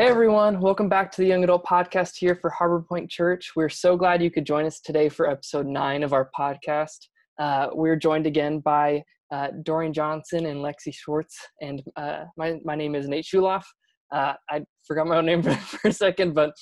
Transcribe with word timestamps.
Hey 0.00 0.06
everyone, 0.06 0.60
welcome 0.60 0.88
back 0.88 1.12
to 1.12 1.22
the 1.22 1.28
Young 1.28 1.44
Adult 1.44 1.64
Podcast 1.64 2.16
here 2.16 2.34
for 2.34 2.50
Harbor 2.50 2.82
Point 2.88 3.10
Church. 3.10 3.52
We're 3.54 3.68
so 3.68 3.96
glad 3.96 4.22
you 4.22 4.30
could 4.30 4.46
join 4.46 4.66
us 4.66 4.80
today 4.80 5.08
for 5.08 5.28
episode 5.28 5.66
nine 5.66 6.02
of 6.02 6.12
our 6.12 6.30
podcast. 6.38 7.06
Uh, 7.38 7.68
we're 7.72 7.96
joined 7.96 8.26
again 8.26 8.60
by 8.60 9.02
uh, 9.30 9.48
Dorian 9.62 9.92
Johnson 9.92 10.46
and 10.46 10.60
Lexi 10.60 10.92
Schwartz, 10.92 11.38
and 11.60 11.82
uh, 11.96 12.24
my, 12.36 12.58
my 12.64 12.74
name 12.74 12.94
is 12.94 13.08
Nate 13.08 13.24
Chuhaloff. 13.24 13.64
Uh, 14.12 14.34
I 14.50 14.62
forgot 14.86 15.06
my 15.06 15.16
own 15.16 15.26
name 15.26 15.42
for, 15.44 15.54
for, 15.54 15.88
a 15.88 15.92
second, 15.92 16.34
but 16.34 16.52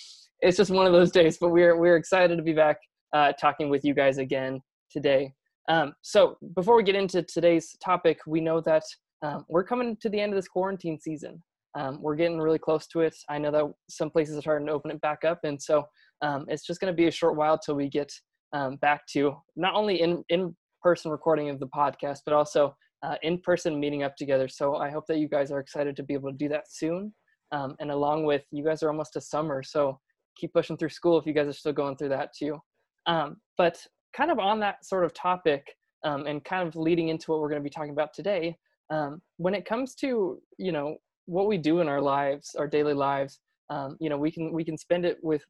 it's 0.41 0.57
just 0.57 0.71
one 0.71 0.87
of 0.87 0.93
those 0.93 1.11
days. 1.11 1.39
But 1.41 1.51
we're, 1.51 1.77
we're 1.79 1.97
excited 1.97 2.37
to 2.37 2.43
be 2.43 2.53
back 2.53 2.79
uh, 3.13 3.33
talking 3.41 3.71
with 3.71 3.85
you 3.85 3.95
guys 3.95 4.19
again 4.19 4.61
today. 4.91 5.33
Um, 5.69 5.93
so 6.03 6.39
before 6.55 6.77
we 6.77 6.83
get 6.83 6.95
into 6.95 7.23
today's 7.23 7.77
topic, 7.85 8.21
we 8.27 8.41
know 8.41 8.61
that 8.63 8.83
um, 9.23 9.45
we're 9.49 9.65
coming 9.65 9.97
to 10.01 10.09
the 10.09 10.21
end 10.21 10.33
of 10.33 10.37
this 10.37 10.49
quarantine 10.49 10.99
season. 10.99 11.43
Um, 11.75 12.01
we're 12.01 12.17
getting 12.17 12.39
really 12.39 12.59
close 12.59 12.87
to 12.89 13.01
it. 13.01 13.15
I 13.29 13.39
know 13.39 13.51
that 13.51 13.65
some 13.91 14.11
places 14.11 14.39
are 14.39 14.41
starting 14.41 14.67
to 14.67 14.73
open 14.73 14.91
it 14.91 15.01
back 15.01 15.25
up, 15.25 15.41
and 15.45 15.61
so 15.61 15.85
um, 16.23 16.47
it's 16.49 16.67
just 16.67 16.81
going 16.81 16.93
to 16.93 16.97
be 16.97 17.09
a 17.09 17.13
short 17.13 17.37
while 17.37 17.59
till 17.59 17.75
we 17.75 17.89
get 17.89 18.11
um, 18.53 18.77
back 18.77 19.03
to 19.13 19.37
not 19.57 19.75
only 19.75 20.01
in 20.01 20.25
in 20.31 20.57
person 20.83 21.11
recording 21.11 21.51
of 21.51 21.61
the 21.61 21.69
podcast, 21.69 22.21
but 22.25 22.33
also 22.33 22.75
uh, 23.03 23.17
in 23.23 23.39
person 23.41 23.79
meeting 23.79 24.03
up 24.03 24.17
together. 24.17 24.49
So 24.49 24.77
I 24.77 24.91
hope 24.91 25.05
that 25.09 25.19
you 25.19 25.29
guys 25.29 25.51
are 25.51 25.61
excited 25.61 25.95
to 25.97 26.03
be 26.03 26.15
able 26.15 26.31
to 26.31 26.37
do 26.37 26.49
that 26.49 26.65
soon. 26.71 27.15
Um, 27.53 27.77
and 27.81 27.91
along 27.91 28.25
with 28.25 28.43
you 28.51 28.65
guys 28.65 28.83
are 28.83 28.89
almost 28.89 29.17
a 29.17 29.21
summer, 29.21 29.63
so 29.63 30.01
keep 30.37 30.53
pushing 30.53 30.77
through 30.77 30.91
school 30.91 31.19
if 31.19 31.27
you 31.27 31.33
guys 31.33 31.49
are 31.49 31.53
still 31.53 31.73
going 31.73 31.97
through 31.97 32.11
that 32.11 32.31
too. 32.37 32.59
Um, 33.07 33.37
but 33.57 33.79
kind 34.19 34.33
of 34.33 34.41
on 34.41 34.59
that 34.59 34.85
sort 34.85 35.05
of 35.05 35.15
topic 35.15 35.77
um, 36.03 36.27
and 36.27 36.45
kind 36.45 36.67
of 36.67 36.75
leading 36.75 37.09
into 37.09 37.31
what 37.31 37.41
we're 37.41 37.49
going 37.49 37.63
to 37.63 37.65
be 37.65 37.71
talking 37.71 37.93
about 37.93 38.13
today 38.13 38.57
um, 38.91 39.23
when 39.37 39.55
it 39.55 39.65
comes 39.65 39.95
to 39.95 40.43
you 40.59 40.73
know 40.73 40.97
what 41.27 41.47
we 41.47 41.57
do 41.57 41.81
in 41.81 41.89
our 41.89 42.01
lives 42.01 42.57
our 42.59 42.67
daily 42.67 42.95
lives 42.95 43.39
um, 43.71 43.97
you 44.01 44.11
know 44.11 44.19
we 44.19 44.31
can 44.31 44.53
we 44.53 44.65
can 44.65 44.77
spend 44.77 45.05
it 45.05 45.19
with 45.23 45.43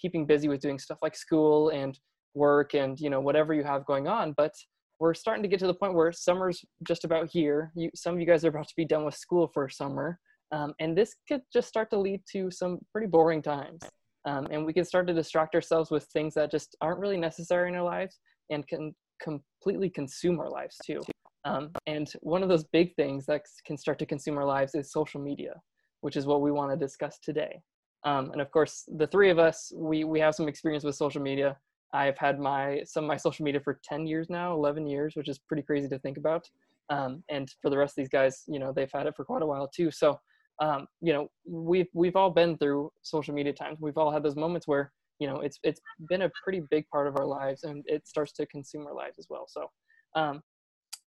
keeping 0.00 0.26
busy 0.26 0.48
with 0.48 0.60
doing 0.60 0.80
stuff 0.80 0.98
like 1.00 1.14
school 1.14 1.68
and 1.68 2.00
work 2.34 2.74
and 2.74 2.98
you 2.98 3.08
know 3.08 3.20
whatever 3.20 3.54
you 3.54 3.62
have 3.62 3.86
going 3.86 4.08
on 4.08 4.34
but 4.36 4.52
we're 4.98 5.14
starting 5.14 5.44
to 5.44 5.48
get 5.48 5.60
to 5.60 5.68
the 5.68 5.74
point 5.74 5.94
where 5.94 6.10
summer's 6.10 6.64
just 6.82 7.04
about 7.04 7.30
here. 7.30 7.70
You, 7.76 7.88
some 7.94 8.14
of 8.14 8.20
you 8.20 8.26
guys 8.26 8.44
are 8.44 8.48
about 8.48 8.66
to 8.66 8.74
be 8.76 8.84
done 8.84 9.04
with 9.04 9.14
school 9.14 9.48
for 9.54 9.68
summer 9.68 10.18
um, 10.50 10.74
and 10.80 10.98
this 10.98 11.14
could 11.28 11.42
just 11.52 11.68
start 11.68 11.88
to 11.90 11.98
lead 11.98 12.22
to 12.32 12.50
some 12.50 12.78
pretty 12.92 13.06
boring 13.06 13.42
times 13.42 13.80
um, 14.28 14.46
and 14.50 14.64
we 14.66 14.74
can 14.74 14.84
start 14.84 15.06
to 15.06 15.14
distract 15.14 15.54
ourselves 15.54 15.90
with 15.90 16.04
things 16.04 16.34
that 16.34 16.50
just 16.50 16.76
aren't 16.82 17.00
really 17.00 17.16
necessary 17.16 17.70
in 17.70 17.74
our 17.74 17.82
lives 17.82 18.18
and 18.50 18.66
can 18.68 18.94
completely 19.22 19.88
consume 19.88 20.38
our 20.38 20.50
lives 20.50 20.76
too. 20.84 21.00
Um, 21.46 21.70
and 21.86 22.12
one 22.20 22.42
of 22.42 22.50
those 22.50 22.64
big 22.64 22.94
things 22.94 23.24
that 23.26 23.42
can 23.64 23.78
start 23.78 23.98
to 24.00 24.06
consume 24.06 24.36
our 24.36 24.44
lives 24.44 24.74
is 24.74 24.92
social 24.92 25.18
media, 25.20 25.54
which 26.02 26.16
is 26.16 26.26
what 26.26 26.42
we 26.42 26.52
want 26.52 26.70
to 26.70 26.76
discuss 26.76 27.18
today. 27.18 27.62
Um, 28.04 28.30
and 28.32 28.42
of 28.42 28.50
course, 28.50 28.84
the 28.98 29.06
three 29.06 29.30
of 29.30 29.38
us, 29.38 29.72
we, 29.74 30.04
we 30.04 30.20
have 30.20 30.34
some 30.34 30.46
experience 30.46 30.84
with 30.84 30.94
social 30.94 31.22
media. 31.22 31.56
I've 31.94 32.18
had 32.18 32.38
my 32.38 32.82
some 32.84 33.04
of 33.04 33.08
my 33.08 33.16
social 33.16 33.46
media 33.46 33.62
for 33.62 33.80
10 33.82 34.06
years 34.06 34.28
now, 34.28 34.52
11 34.52 34.86
years, 34.86 35.16
which 35.16 35.28
is 35.28 35.38
pretty 35.38 35.62
crazy 35.62 35.88
to 35.88 35.98
think 36.00 36.18
about. 36.18 36.46
Um, 36.90 37.24
and 37.30 37.50
for 37.62 37.70
the 37.70 37.78
rest 37.78 37.92
of 37.92 38.02
these 38.02 38.10
guys, 38.10 38.42
you 38.46 38.58
know, 38.58 38.72
they've 38.74 38.92
had 38.92 39.06
it 39.06 39.16
for 39.16 39.24
quite 39.24 39.42
a 39.42 39.46
while 39.46 39.70
too. 39.74 39.90
So 39.90 40.20
um, 40.60 40.86
you 41.00 41.12
know 41.12 41.30
we've 41.46 41.88
we've 41.92 42.16
all 42.16 42.30
been 42.30 42.56
through 42.58 42.90
social 43.02 43.34
media 43.34 43.52
times. 43.52 43.78
We've 43.80 43.96
all 43.96 44.10
had 44.10 44.22
those 44.22 44.36
moments 44.36 44.66
where 44.66 44.92
you 45.18 45.26
know 45.26 45.40
it's 45.40 45.58
it's 45.62 45.80
been 46.08 46.22
a 46.22 46.30
pretty 46.42 46.62
big 46.70 46.88
part 46.88 47.06
of 47.06 47.16
our 47.16 47.26
lives 47.26 47.64
and 47.64 47.84
it 47.86 48.06
starts 48.06 48.32
to 48.32 48.46
consume 48.46 48.86
our 48.86 48.94
lives 48.94 49.18
as 49.18 49.26
well. 49.28 49.46
So 49.48 49.70
um, 50.14 50.42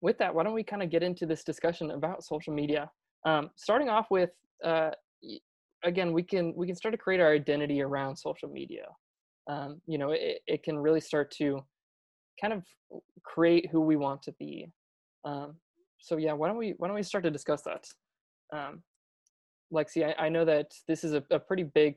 with 0.01 0.19
that 0.19 0.35
why 0.35 0.43
don't 0.43 0.55
we 0.55 0.63
kind 0.63 0.83
of 0.83 0.91
get 0.91 1.03
into 1.03 1.27
this 1.27 1.45
discussion 1.45 1.93
about 1.93 2.25
social 2.25 2.53
media? 2.53 2.91
Um, 3.25 3.51
starting 3.57 3.89
off 3.89 4.07
with 4.11 4.31
uh, 4.65 4.91
again 5.85 6.13
we 6.13 6.23
can 6.23 6.55
we 6.57 6.67
can 6.67 6.77
start 6.77 6.93
to 6.93 6.99
create 6.99 7.21
our 7.21 7.33
identity 7.33 7.83
around 7.83 8.17
social 8.17 8.49
media. 8.49 8.87
Um, 9.49 9.81
you 9.87 9.99
know 9.99 10.11
it, 10.11 10.41
it 10.47 10.63
can 10.65 10.77
really 10.79 11.01
start 11.01 11.31
to 11.39 11.65
kind 12.41 12.53
of 12.53 12.65
create 13.23 13.69
who 13.71 13.81
we 13.81 13.97
want 13.97 14.23
to 14.23 14.33
be. 14.33 14.71
Um, 15.25 15.55
so 15.99 16.17
yeah 16.17 16.33
why 16.33 16.49
don't 16.49 16.57
we 16.57 16.75
why 16.79 16.89
don't 16.89 16.97
we 16.97 17.03
start 17.05 17.23
to 17.25 17.31
discuss 17.31 17.63
that? 17.63 17.87
Um, 18.53 18.83
Lexi, 19.73 20.07
I, 20.07 20.27
I 20.27 20.29
know 20.29 20.45
that 20.45 20.73
this 20.89 21.05
is 21.05 21.13
a, 21.13 21.23
a, 21.31 21.39
pretty 21.39 21.65
big 21.65 21.97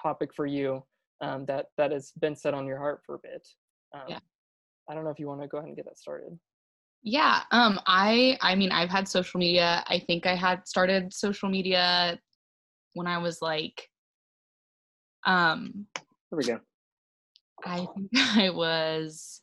topic 0.00 0.32
for 0.34 0.46
you 0.46 0.82
um, 1.20 1.44
that 1.46 1.66
that 1.76 1.90
has 1.90 2.12
been 2.20 2.36
set 2.36 2.54
on 2.54 2.66
your 2.66 2.78
heart 2.78 3.00
for 3.04 3.16
a 3.16 3.18
bit. 3.18 3.46
Um, 3.94 4.02
yeah. 4.08 4.18
I 4.88 4.94
don't 4.94 5.04
know 5.04 5.10
if 5.10 5.18
you 5.18 5.26
want 5.26 5.42
to 5.42 5.48
go 5.48 5.58
ahead 5.58 5.68
and 5.68 5.76
get 5.76 5.86
that 5.86 5.98
started. 5.98 6.38
Yeah. 7.02 7.40
Um. 7.50 7.80
I. 7.86 8.38
I 8.40 8.54
mean, 8.54 8.72
I've 8.72 8.90
had 8.90 9.08
social 9.08 9.40
media. 9.40 9.82
I 9.86 9.98
think 9.98 10.26
I 10.26 10.34
had 10.34 10.66
started 10.68 11.12
social 11.12 11.48
media 11.48 12.18
when 12.94 13.06
I 13.06 13.18
was 13.18 13.40
like. 13.42 13.88
Um. 15.26 15.86
There 16.30 16.36
we 16.36 16.44
go. 16.44 16.60
I 17.64 17.86
think 17.94 18.10
I 18.16 18.50
was 18.50 19.42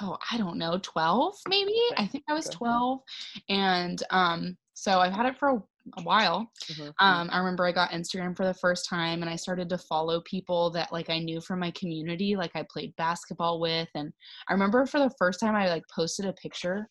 oh 0.00 0.16
i 0.30 0.38
don't 0.38 0.58
know 0.58 0.78
12 0.82 1.34
maybe 1.48 1.74
okay. 1.92 2.02
i 2.02 2.06
think 2.06 2.24
i 2.28 2.32
was 2.32 2.48
12 2.48 3.00
and 3.48 4.02
um 4.10 4.56
so 4.74 5.00
i've 5.00 5.12
had 5.12 5.26
it 5.26 5.38
for 5.38 5.48
a 5.48 5.62
a 5.96 6.02
while. 6.02 6.50
Mm-hmm, 6.70 6.82
mm-hmm. 6.82 7.04
Um, 7.04 7.28
I 7.32 7.38
remember 7.38 7.66
I 7.66 7.72
got 7.72 7.90
Instagram 7.90 8.36
for 8.36 8.46
the 8.46 8.54
first 8.54 8.88
time 8.88 9.22
and 9.22 9.30
I 9.30 9.36
started 9.36 9.68
to 9.70 9.78
follow 9.78 10.20
people 10.22 10.70
that 10.70 10.92
like 10.92 11.10
I 11.10 11.18
knew 11.18 11.40
from 11.40 11.60
my 11.60 11.70
community, 11.72 12.36
like 12.36 12.52
I 12.54 12.64
played 12.70 12.94
basketball 12.96 13.60
with. 13.60 13.88
And 13.94 14.12
I 14.48 14.52
remember 14.52 14.86
for 14.86 15.00
the 15.00 15.14
first 15.18 15.40
time 15.40 15.54
I 15.54 15.68
like 15.68 15.84
posted 15.94 16.26
a 16.26 16.32
picture 16.34 16.88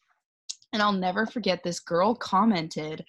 and 0.73 0.81
I'll 0.81 0.91
never 0.91 1.25
forget 1.25 1.63
this 1.63 1.79
girl 1.79 2.13
commented 2.15 3.03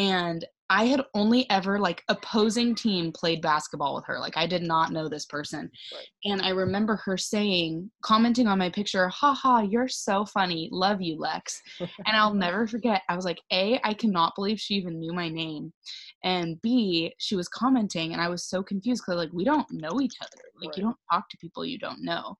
and 0.00 0.46
I 0.70 0.84
had 0.84 1.02
only 1.14 1.50
ever 1.50 1.78
like 1.78 2.02
opposing 2.08 2.74
team 2.74 3.12
played 3.12 3.42
basketball 3.42 3.96
with 3.96 4.06
her. 4.06 4.18
Like 4.18 4.36
I 4.36 4.46
did 4.46 4.62
not 4.62 4.92
know 4.92 5.08
this 5.08 5.26
person. 5.26 5.70
Right. 5.92 6.06
And 6.24 6.40
I 6.40 6.50
remember 6.50 6.96
her 7.04 7.18
saying, 7.18 7.90
commenting 8.02 8.46
on 8.46 8.58
my 8.58 8.70
picture, 8.70 9.08
haha, 9.08 9.60
you're 9.60 9.88
so 9.88 10.24
funny. 10.24 10.70
Love 10.72 11.02
you, 11.02 11.18
Lex. 11.18 11.60
and 11.80 12.16
I'll 12.16 12.32
never 12.32 12.66
forget. 12.66 13.02
I 13.10 13.16
was 13.16 13.26
like, 13.26 13.40
A, 13.52 13.78
I 13.84 13.92
cannot 13.92 14.34
believe 14.36 14.58
she 14.58 14.74
even 14.74 14.98
knew 14.98 15.12
my 15.12 15.28
name. 15.28 15.70
And 16.24 16.60
B, 16.62 17.12
she 17.18 17.36
was 17.36 17.48
commenting 17.48 18.12
and 18.12 18.22
I 18.22 18.28
was 18.28 18.44
so 18.48 18.62
confused 18.62 19.02
because 19.04 19.18
like 19.18 19.32
we 19.34 19.44
don't 19.44 19.66
know 19.70 20.00
each 20.00 20.16
other. 20.22 20.42
Like 20.62 20.68
right. 20.68 20.76
you 20.78 20.82
don't 20.84 20.96
talk 21.12 21.28
to 21.28 21.36
people 21.38 21.64
you 21.64 21.78
don't 21.78 22.02
know. 22.02 22.36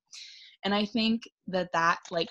And 0.64 0.74
I 0.74 0.86
think 0.86 1.22
that 1.48 1.70
that 1.72 1.98
like 2.10 2.28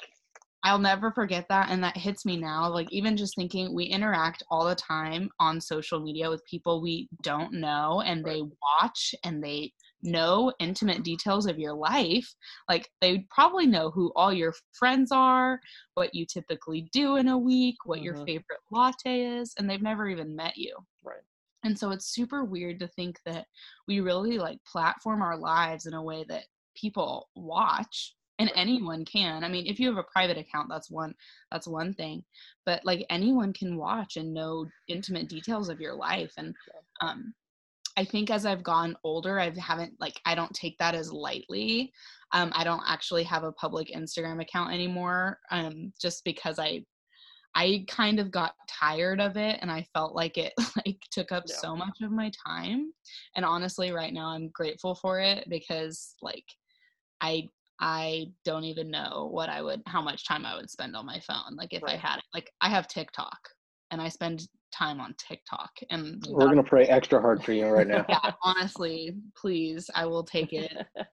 I'll 0.63 0.79
never 0.79 1.11
forget 1.11 1.45
that. 1.49 1.69
And 1.69 1.81
that 1.83 1.95
hits 1.95 2.25
me 2.25 2.35
now. 2.35 2.69
Like, 2.69 2.91
even 2.91 3.15
just 3.15 3.35
thinking 3.35 3.73
we 3.73 3.85
interact 3.85 4.43
all 4.51 4.67
the 4.67 4.75
time 4.75 5.29
on 5.39 5.61
social 5.61 5.99
media 6.01 6.29
with 6.29 6.45
people 6.45 6.81
we 6.81 7.07
don't 7.23 7.53
know, 7.53 8.01
and 8.05 8.25
right. 8.25 8.33
they 8.33 8.41
watch 8.41 9.15
and 9.23 9.43
they 9.43 9.71
know 10.01 10.51
intimate 10.59 11.03
details 11.03 11.45
of 11.45 11.59
your 11.59 11.73
life. 11.73 12.27
Like, 12.67 12.89
they 13.01 13.25
probably 13.29 13.67
know 13.67 13.89
who 13.89 14.11
all 14.15 14.33
your 14.33 14.53
friends 14.73 15.11
are, 15.11 15.59
what 15.93 16.13
you 16.13 16.25
typically 16.25 16.89
do 16.91 17.15
in 17.15 17.29
a 17.29 17.37
week, 17.37 17.75
what 17.85 17.97
mm-hmm. 17.97 18.05
your 18.05 18.25
favorite 18.25 18.59
latte 18.71 19.21
is, 19.21 19.53
and 19.57 19.69
they've 19.69 19.81
never 19.81 20.07
even 20.09 20.35
met 20.35 20.57
you. 20.57 20.75
Right. 21.03 21.21
And 21.63 21.77
so 21.77 21.91
it's 21.91 22.13
super 22.13 22.45
weird 22.45 22.79
to 22.79 22.87
think 22.87 23.17
that 23.25 23.45
we 23.87 23.99
really 23.99 24.37
like 24.37 24.59
platform 24.69 25.21
our 25.21 25.37
lives 25.37 25.85
in 25.85 25.93
a 25.93 26.03
way 26.03 26.25
that 26.29 26.45
people 26.75 27.27
watch 27.35 28.15
and 28.39 28.51
anyone 28.55 29.05
can. 29.05 29.43
I 29.43 29.49
mean 29.49 29.67
if 29.67 29.79
you 29.79 29.87
have 29.89 29.97
a 29.97 30.11
private 30.11 30.37
account 30.37 30.69
that's 30.69 30.89
one 30.89 31.13
that's 31.51 31.67
one 31.67 31.93
thing. 31.93 32.23
But 32.65 32.83
like 32.85 33.05
anyone 33.09 33.53
can 33.53 33.77
watch 33.77 34.17
and 34.17 34.33
know 34.33 34.65
intimate 34.87 35.29
details 35.29 35.69
of 35.69 35.79
your 35.79 35.93
life. 35.93 36.33
And 36.37 36.55
um 37.01 37.33
i 37.97 38.03
think 38.03 38.29
as 38.29 38.45
i've 38.45 38.63
gone 38.63 38.95
older 39.03 39.39
i 39.39 39.51
haven't 39.59 39.93
like 39.99 40.21
i 40.25 40.35
don't 40.35 40.53
take 40.53 40.77
that 40.77 40.95
as 40.95 41.11
lightly. 41.11 41.91
Um 42.31 42.51
i 42.55 42.63
don't 42.63 42.83
actually 42.87 43.23
have 43.23 43.43
a 43.43 43.51
public 43.53 43.89
instagram 43.95 44.41
account 44.41 44.73
anymore 44.73 45.39
um 45.51 45.93
just 46.01 46.23
because 46.23 46.59
i 46.59 46.83
I 47.55 47.83
kind 47.87 48.19
of 48.19 48.29
got 48.29 48.53
tired 48.67 49.19
of 49.19 49.35
it 49.35 49.57
and 49.61 49.71
I 49.71 49.85
felt 49.93 50.13
like 50.13 50.37
it 50.37 50.53
like 50.85 50.99
took 51.11 51.31
up 51.31 51.45
yeah. 51.47 51.55
so 51.55 51.75
much 51.75 51.97
of 52.03 52.11
my 52.11 52.31
time. 52.45 52.93
And 53.35 53.43
honestly 53.43 53.91
right 53.91 54.13
now 54.13 54.27
I'm 54.27 54.49
grateful 54.49 54.95
for 54.95 55.19
it 55.19 55.47
because 55.49 56.15
like 56.21 56.45
I 57.21 57.49
I 57.79 58.31
don't 58.43 58.65
even 58.65 58.89
know 58.89 59.29
what 59.31 59.49
I 59.49 59.61
would, 59.61 59.81
how 59.85 60.01
much 60.01 60.27
time 60.27 60.45
I 60.45 60.55
would 60.55 60.69
spend 60.69 60.95
on 60.95 61.05
my 61.05 61.19
phone. 61.21 61.55
Like 61.55 61.73
if 61.73 61.81
right. 61.83 61.93
I 61.93 61.97
had 61.97 62.17
it, 62.17 62.25
like 62.33 62.51
I 62.61 62.69
have 62.69 62.87
TikTok 62.87 63.37
and 63.91 64.01
I 64.01 64.09
spend 64.09 64.47
time 64.73 64.99
on 64.99 65.15
TikTok. 65.17 65.71
And 65.89 66.23
we're 66.29 66.47
gonna 66.47 66.63
pray 66.63 66.85
extra 66.85 67.21
hard 67.21 67.43
for 67.43 67.53
you 67.53 67.67
right 67.67 67.87
now. 67.87 68.05
yeah, 68.09 68.31
honestly, 68.43 69.15
please, 69.35 69.89
I 69.95 70.05
will 70.05 70.23
take 70.23 70.53
it. 70.53 70.73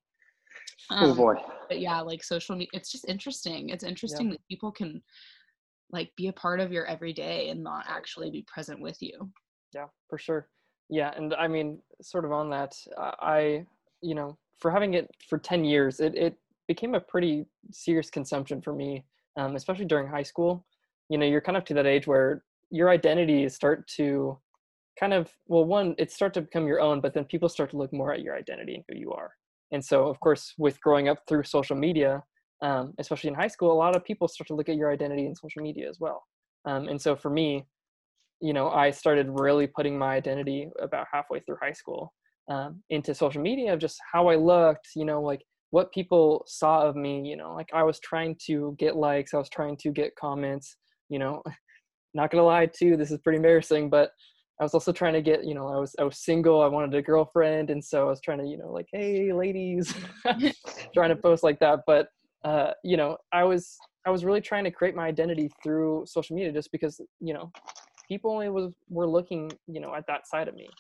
Um, 0.90 1.10
oh 1.10 1.14
boy. 1.14 1.34
But 1.68 1.80
yeah, 1.80 2.00
like 2.00 2.22
social 2.22 2.54
media, 2.54 2.68
it's 2.72 2.92
just 2.92 3.08
interesting. 3.08 3.70
It's 3.70 3.82
interesting 3.82 4.26
yeah. 4.26 4.32
that 4.32 4.48
people 4.48 4.70
can 4.70 5.02
like 5.90 6.10
be 6.16 6.28
a 6.28 6.32
part 6.32 6.60
of 6.60 6.72
your 6.72 6.86
everyday 6.86 7.48
and 7.48 7.62
not 7.62 7.86
actually 7.88 8.30
be 8.30 8.44
present 8.46 8.80
with 8.80 8.96
you. 9.00 9.30
Yeah, 9.74 9.86
for 10.08 10.18
sure. 10.18 10.48
Yeah, 10.88 11.12
and 11.16 11.34
I 11.34 11.48
mean, 11.48 11.80
sort 12.02 12.24
of 12.24 12.32
on 12.32 12.50
that, 12.50 12.76
I, 12.96 13.64
you 14.00 14.14
know, 14.14 14.38
for 14.58 14.70
having 14.70 14.94
it 14.94 15.10
for 15.28 15.38
10 15.38 15.64
years, 15.64 15.98
it, 15.98 16.14
it 16.14 16.36
became 16.68 16.94
a 16.94 17.00
pretty 17.00 17.46
serious 17.70 18.10
consumption 18.10 18.60
for 18.60 18.72
me, 18.74 19.04
um, 19.36 19.56
especially 19.56 19.84
during 19.86 20.08
high 20.08 20.22
school. 20.22 20.64
you 21.08 21.18
know 21.18 21.26
you're 21.26 21.40
kind 21.40 21.56
of 21.56 21.64
to 21.64 21.74
that 21.74 21.86
age 21.86 22.06
where 22.06 22.44
your 22.70 22.88
identities 22.90 23.54
start 23.54 23.86
to 23.86 24.38
kind 24.98 25.12
of 25.12 25.30
well 25.46 25.64
one 25.64 25.94
it 25.98 26.10
start 26.10 26.34
to 26.34 26.40
become 26.40 26.66
your 26.66 26.80
own 26.80 27.00
but 27.00 27.14
then 27.14 27.24
people 27.24 27.48
start 27.48 27.70
to 27.70 27.76
look 27.76 27.92
more 27.92 28.12
at 28.12 28.22
your 28.22 28.34
identity 28.36 28.74
and 28.74 28.84
who 28.88 28.98
you 28.98 29.12
are 29.12 29.30
and 29.72 29.84
so 29.84 30.08
of 30.08 30.18
course 30.20 30.54
with 30.58 30.80
growing 30.80 31.08
up 31.08 31.18
through 31.28 31.42
social 31.44 31.76
media 31.76 32.22
um, 32.62 32.94
especially 32.98 33.28
in 33.28 33.34
high 33.34 33.48
school 33.48 33.72
a 33.72 33.74
lot 33.84 33.94
of 33.94 34.04
people 34.04 34.26
start 34.26 34.48
to 34.48 34.54
look 34.54 34.68
at 34.68 34.76
your 34.76 34.90
identity 34.90 35.26
in 35.26 35.34
social 35.34 35.62
media 35.62 35.88
as 35.88 35.98
well 36.00 36.24
um, 36.64 36.88
and 36.88 37.00
so 37.00 37.14
for 37.14 37.30
me 37.30 37.64
you 38.40 38.52
know 38.52 38.70
i 38.70 38.90
started 38.90 39.26
really 39.30 39.66
putting 39.66 39.98
my 39.98 40.14
identity 40.14 40.68
about 40.80 41.06
halfway 41.12 41.40
through 41.40 41.56
high 41.62 41.72
school 41.72 42.12
um, 42.50 42.82
into 42.90 43.14
social 43.14 43.42
media 43.42 43.72
of 43.72 43.78
just 43.78 43.98
how 44.12 44.28
i 44.28 44.34
looked 44.34 44.88
you 44.96 45.04
know 45.04 45.20
like 45.20 45.42
what 45.76 45.92
people 45.92 46.42
saw 46.46 46.86
of 46.88 46.96
me 46.96 47.20
you 47.20 47.36
know 47.36 47.52
like 47.52 47.68
i 47.74 47.82
was 47.82 48.00
trying 48.00 48.34
to 48.46 48.74
get 48.78 48.96
likes 48.96 49.34
i 49.34 49.36
was 49.36 49.50
trying 49.50 49.76
to 49.76 49.90
get 49.90 50.16
comments 50.16 50.76
you 51.10 51.18
know 51.18 51.42
not 52.14 52.30
gonna 52.30 52.42
lie 52.42 52.64
too 52.64 52.96
this 52.96 53.10
is 53.10 53.18
pretty 53.18 53.36
embarrassing 53.36 53.90
but 53.90 54.08
i 54.58 54.64
was 54.64 54.72
also 54.72 54.90
trying 54.90 55.12
to 55.12 55.20
get 55.20 55.44
you 55.44 55.54
know 55.54 55.68
i 55.68 55.78
was 55.78 55.94
i 55.98 56.02
was 56.02 56.24
single 56.24 56.62
i 56.62 56.66
wanted 56.66 56.94
a 56.94 57.02
girlfriend 57.02 57.68
and 57.68 57.84
so 57.84 58.06
i 58.06 58.08
was 58.08 58.22
trying 58.22 58.38
to 58.38 58.46
you 58.46 58.56
know 58.56 58.72
like 58.72 58.86
hey 58.90 59.30
ladies 59.34 59.94
trying 60.94 61.10
to 61.10 61.16
post 61.16 61.42
like 61.42 61.58
that 61.60 61.80
but 61.86 62.08
uh 62.46 62.70
you 62.82 62.96
know 62.96 63.14
i 63.34 63.44
was 63.44 63.76
i 64.06 64.10
was 64.10 64.24
really 64.24 64.40
trying 64.40 64.64
to 64.64 64.70
create 64.70 64.94
my 64.94 65.06
identity 65.06 65.50
through 65.62 66.02
social 66.06 66.34
media 66.34 66.50
just 66.50 66.72
because 66.72 66.98
you 67.20 67.34
know 67.34 67.52
people 68.08 68.30
only 68.30 68.48
was 68.48 68.72
were 68.88 69.06
looking 69.06 69.52
you 69.66 69.80
know 69.82 69.94
at 69.94 70.06
that 70.06 70.26
side 70.26 70.48
of 70.48 70.54
me 70.54 70.70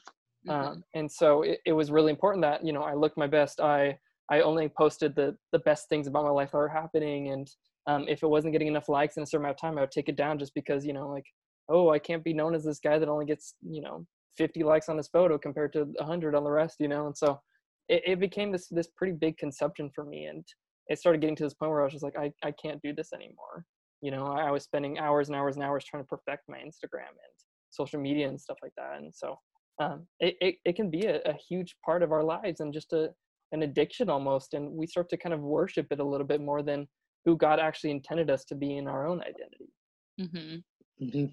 mm-hmm. 0.48 0.68
um, 0.68 0.82
and 0.94 1.12
so 1.12 1.42
it, 1.42 1.58
it 1.66 1.74
was 1.74 1.90
really 1.90 2.10
important 2.10 2.40
that 2.40 2.64
you 2.64 2.72
know 2.72 2.80
i 2.82 2.94
looked 2.94 3.18
my 3.18 3.26
best 3.26 3.60
i 3.60 3.94
i 4.30 4.40
only 4.40 4.68
posted 4.68 5.14
the 5.14 5.36
the 5.52 5.58
best 5.60 5.88
things 5.88 6.06
about 6.06 6.24
my 6.24 6.30
life 6.30 6.50
that 6.52 6.58
were 6.58 6.68
happening 6.68 7.30
and 7.30 7.48
um, 7.86 8.06
if 8.08 8.22
it 8.22 8.28
wasn't 8.28 8.52
getting 8.52 8.68
enough 8.68 8.88
likes 8.88 9.16
in 9.16 9.22
a 9.22 9.26
certain 9.26 9.44
amount 9.44 9.56
of 9.56 9.60
time, 9.60 9.78
I 9.78 9.82
would 9.82 9.90
take 9.90 10.08
it 10.08 10.16
down 10.16 10.38
just 10.38 10.54
because, 10.54 10.84
you 10.84 10.92
know, 10.92 11.08
like, 11.08 11.26
oh, 11.68 11.90
I 11.90 11.98
can't 11.98 12.24
be 12.24 12.34
known 12.34 12.54
as 12.54 12.64
this 12.64 12.80
guy 12.80 12.98
that 12.98 13.08
only 13.08 13.26
gets, 13.26 13.54
you 13.62 13.80
know, 13.80 14.04
50 14.36 14.64
likes 14.64 14.88
on 14.88 14.96
his 14.96 15.08
photo 15.08 15.38
compared 15.38 15.72
to 15.74 15.84
100 15.84 16.34
on 16.34 16.44
the 16.44 16.50
rest, 16.50 16.76
you 16.80 16.88
know? 16.88 17.06
And 17.06 17.16
so 17.16 17.40
it, 17.88 18.02
it 18.06 18.20
became 18.20 18.50
this, 18.50 18.68
this 18.68 18.88
pretty 18.96 19.12
big 19.12 19.38
consumption 19.38 19.90
for 19.94 20.04
me. 20.04 20.26
And 20.26 20.44
it 20.88 20.98
started 20.98 21.20
getting 21.20 21.36
to 21.36 21.44
this 21.44 21.54
point 21.54 21.70
where 21.70 21.80
I 21.80 21.84
was 21.84 21.92
just 21.92 22.04
like, 22.04 22.18
I, 22.18 22.32
I 22.44 22.52
can't 22.52 22.82
do 22.82 22.92
this 22.92 23.12
anymore. 23.12 23.64
You 24.02 24.10
know, 24.10 24.26
I, 24.26 24.48
I 24.48 24.50
was 24.50 24.64
spending 24.64 24.98
hours 24.98 25.28
and 25.28 25.36
hours 25.36 25.56
and 25.56 25.64
hours 25.64 25.84
trying 25.84 26.02
to 26.02 26.08
perfect 26.08 26.42
my 26.48 26.58
Instagram 26.58 27.10
and 27.10 27.34
social 27.70 28.00
media 28.00 28.28
and 28.28 28.40
stuff 28.40 28.58
like 28.62 28.72
that. 28.76 28.98
And 28.98 29.14
so 29.14 29.38
um, 29.80 30.06
it, 30.18 30.36
it, 30.40 30.56
it 30.64 30.76
can 30.76 30.90
be 30.90 31.06
a, 31.06 31.20
a 31.24 31.34
huge 31.48 31.76
part 31.84 32.02
of 32.02 32.12
our 32.12 32.24
lives 32.24 32.60
and 32.60 32.72
just 32.72 32.92
a, 32.92 33.10
an 33.56 33.62
addiction 33.62 34.08
almost. 34.08 34.54
And 34.54 34.70
we 34.70 34.86
start 34.86 35.08
to 35.10 35.16
kind 35.16 35.34
of 35.34 35.40
worship 35.40 35.88
it 35.90 36.00
a 36.00 36.04
little 36.04 36.26
bit 36.26 36.40
more 36.40 36.62
than 36.62 36.86
who 37.24 37.36
God 37.36 37.58
actually 37.58 37.90
intended 37.90 38.30
us 38.30 38.44
to 38.46 38.54
be 38.54 38.76
in 38.76 38.86
our 38.86 39.06
own 39.06 39.20
identity. 39.20 39.72
Mm-hmm. 40.20 41.04
Mm-hmm. 41.04 41.26